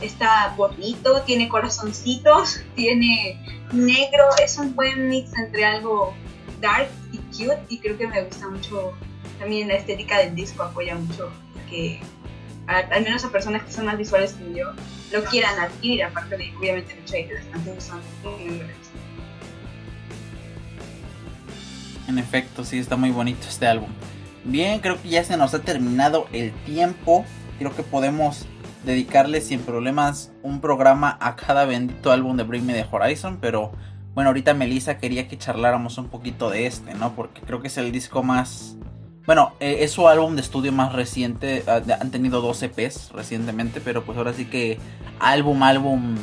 Está 0.00 0.54
bonito, 0.56 1.20
tiene 1.26 1.46
corazoncitos, 1.50 2.62
tiene 2.74 3.38
negro, 3.70 4.24
es 4.42 4.56
un 4.56 4.74
buen 4.74 5.10
mix 5.10 5.36
entre 5.36 5.62
algo 5.66 6.14
dark 6.62 6.88
y 7.12 7.18
cute 7.18 7.66
y 7.68 7.80
creo 7.80 7.98
que 7.98 8.06
me 8.06 8.22
gusta 8.22 8.48
mucho 8.48 8.94
también 9.38 9.68
la 9.68 9.74
estética 9.74 10.20
del 10.20 10.34
disco 10.34 10.62
apoya 10.62 10.94
mucho 10.94 11.30
que 11.68 12.00
al 12.66 13.02
menos 13.02 13.24
a 13.24 13.30
personas 13.30 13.62
que 13.62 13.72
son 13.72 13.86
más 13.86 13.98
visuales 13.98 14.32
como 14.32 14.56
yo, 14.56 14.72
lo 15.12 15.24
quieran 15.24 15.58
adquirir, 15.58 16.04
aparte 16.04 16.36
de 16.36 16.52
obviamente 16.58 16.92
el 16.92 16.98
hecho 17.00 17.74
que 17.74 17.80
son 17.80 18.00
muy. 18.22 18.62
En 22.08 22.18
efecto, 22.18 22.64
sí, 22.64 22.78
está 22.78 22.96
muy 22.96 23.10
bonito 23.10 23.46
este 23.48 23.66
álbum. 23.66 23.88
Bien, 24.44 24.80
creo 24.80 25.00
que 25.00 25.08
ya 25.08 25.24
se 25.24 25.36
nos 25.36 25.54
ha 25.54 25.60
terminado 25.60 26.26
el 26.32 26.52
tiempo. 26.64 27.24
Creo 27.58 27.74
que 27.74 27.82
podemos 27.82 28.46
dedicarle 28.84 29.40
sin 29.40 29.60
problemas 29.60 30.32
un 30.42 30.60
programa 30.60 31.16
a 31.20 31.34
cada 31.36 31.64
bendito 31.64 32.12
álbum 32.12 32.36
de 32.36 32.42
Bring 32.42 32.66
Me 32.66 32.74
the 32.74 32.86
Horizon. 32.90 33.38
Pero 33.40 33.72
bueno, 34.14 34.28
ahorita 34.28 34.52
Melissa 34.52 34.98
quería 34.98 35.28
que 35.28 35.38
charláramos 35.38 35.96
un 35.96 36.08
poquito 36.08 36.50
de 36.50 36.66
este, 36.66 36.94
¿no? 36.94 37.14
Porque 37.14 37.40
creo 37.40 37.62
que 37.62 37.68
es 37.68 37.78
el 37.78 37.90
disco 37.90 38.22
más 38.22 38.76
bueno, 39.26 39.54
eh, 39.60 39.78
es 39.80 39.92
su 39.92 40.06
álbum 40.06 40.34
de 40.34 40.42
estudio 40.42 40.72
más 40.72 40.92
reciente. 40.92 41.64
Ah, 41.66 41.80
han 42.00 42.10
tenido 42.10 42.40
dos 42.42 42.62
EPs 42.62 43.10
recientemente, 43.12 43.80
pero 43.80 44.04
pues 44.04 44.18
ahora 44.18 44.34
sí 44.34 44.44
que 44.44 44.78
álbum, 45.18 45.62
álbum, 45.62 46.16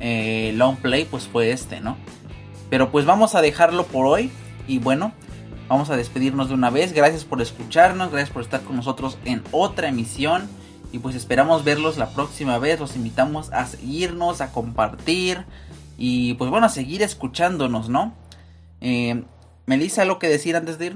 eh, 0.00 0.52
long 0.54 0.76
play, 0.76 1.06
pues 1.06 1.28
fue 1.28 1.50
este, 1.50 1.80
¿no? 1.80 1.96
Pero 2.68 2.90
pues 2.90 3.06
vamos 3.06 3.34
a 3.34 3.40
dejarlo 3.40 3.86
por 3.86 4.06
hoy. 4.06 4.30
Y 4.68 4.78
bueno, 4.78 5.12
vamos 5.68 5.88
a 5.88 5.96
despedirnos 5.96 6.48
de 6.48 6.54
una 6.54 6.68
vez. 6.68 6.92
Gracias 6.92 7.24
por 7.24 7.40
escucharnos, 7.40 8.10
gracias 8.10 8.30
por 8.30 8.42
estar 8.42 8.60
con 8.62 8.76
nosotros 8.76 9.16
en 9.24 9.42
otra 9.50 9.88
emisión. 9.88 10.48
Y 10.92 10.98
pues 10.98 11.14
esperamos 11.14 11.64
verlos 11.64 11.96
la 11.96 12.10
próxima 12.10 12.58
vez. 12.58 12.80
Los 12.80 12.96
invitamos 12.96 13.50
a 13.52 13.66
seguirnos, 13.66 14.42
a 14.42 14.52
compartir. 14.52 15.46
Y 15.96 16.34
pues 16.34 16.50
bueno, 16.50 16.66
a 16.66 16.70
seguir 16.70 17.02
escuchándonos, 17.02 17.88
¿no? 17.88 18.12
Eh, 18.82 19.24
Melissa, 19.64 20.02
¿algo 20.02 20.18
que 20.18 20.28
decir 20.28 20.54
antes 20.54 20.78
de 20.78 20.86
ir? 20.86 20.95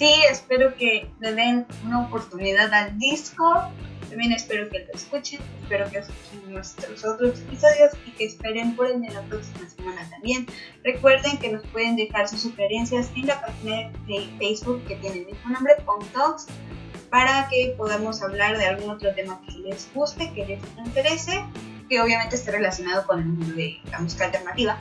Sí, 0.00 0.14
espero 0.30 0.74
que 0.76 1.10
le 1.20 1.34
den 1.34 1.66
una 1.84 2.00
oportunidad 2.06 2.72
al 2.72 2.98
disco. 2.98 3.70
También 4.08 4.32
espero 4.32 4.70
que 4.70 4.78
lo 4.78 4.94
escuchen. 4.94 5.40
Espero 5.62 5.90
que 5.90 5.98
escuchen 5.98 6.52
nuestros 6.54 7.04
otros 7.04 7.38
episodios 7.40 7.92
y 8.06 8.12
que 8.12 8.24
esperen 8.24 8.74
por 8.76 8.86
el 8.86 9.02
de 9.02 9.10
la 9.10 9.20
próxima 9.24 9.68
semana 9.68 10.08
también. 10.08 10.46
Recuerden 10.84 11.36
que 11.36 11.52
nos 11.52 11.66
pueden 11.66 11.96
dejar 11.96 12.26
sus 12.28 12.40
sugerencias 12.40 13.10
en 13.14 13.26
la 13.26 13.42
página 13.42 13.90
de 14.06 14.26
Facebook 14.38 14.82
que 14.88 14.96
tiene 14.96 15.18
el 15.18 15.26
mismo 15.26 15.50
nombre, 15.50 15.74
Punk 15.84 16.10
Talks, 16.14 16.46
para 17.10 17.46
que 17.50 17.74
podamos 17.76 18.22
hablar 18.22 18.56
de 18.56 18.64
algún 18.64 18.88
otro 18.88 19.14
tema 19.14 19.38
que 19.46 19.52
les 19.58 19.86
guste, 19.92 20.32
que 20.32 20.46
les 20.46 20.60
interese, 20.78 21.44
que 21.90 22.00
obviamente 22.00 22.36
esté 22.36 22.52
relacionado 22.52 23.06
con 23.06 23.18
el 23.18 23.26
mundo 23.26 23.54
de 23.54 23.78
la 23.90 23.98
música 23.98 24.24
alternativa. 24.24 24.78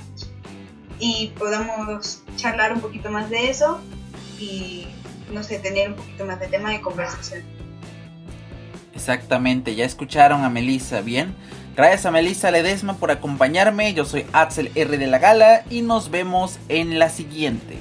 Y 0.97 1.33
podamos 1.37 2.23
charlar 2.37 2.71
un 2.71 2.79
poquito 2.79 3.11
más 3.11 3.29
de 3.29 3.49
eso 3.49 3.81
y 4.39 4.87
no 5.31 5.43
sé, 5.43 5.59
tener 5.59 5.89
un 5.89 5.95
poquito 5.95 6.25
más 6.25 6.39
de 6.39 6.47
tema 6.47 6.71
de 6.71 6.81
conversación. 6.81 7.43
Exactamente, 8.93 9.75
ya 9.75 9.85
escucharon 9.85 10.43
a 10.43 10.49
Melissa, 10.49 11.01
¿bien? 11.01 11.33
Gracias 11.75 12.05
a 12.05 12.11
Melissa 12.11 12.51
Ledesma 12.51 12.95
por 12.97 13.11
acompañarme, 13.11 13.93
yo 13.93 14.03
soy 14.03 14.25
Axel 14.33 14.71
R 14.75 14.97
de 14.97 15.07
la 15.07 15.19
Gala 15.19 15.63
y 15.69 15.81
nos 15.81 16.11
vemos 16.11 16.59
en 16.67 16.99
la 16.99 17.09
siguiente. 17.09 17.77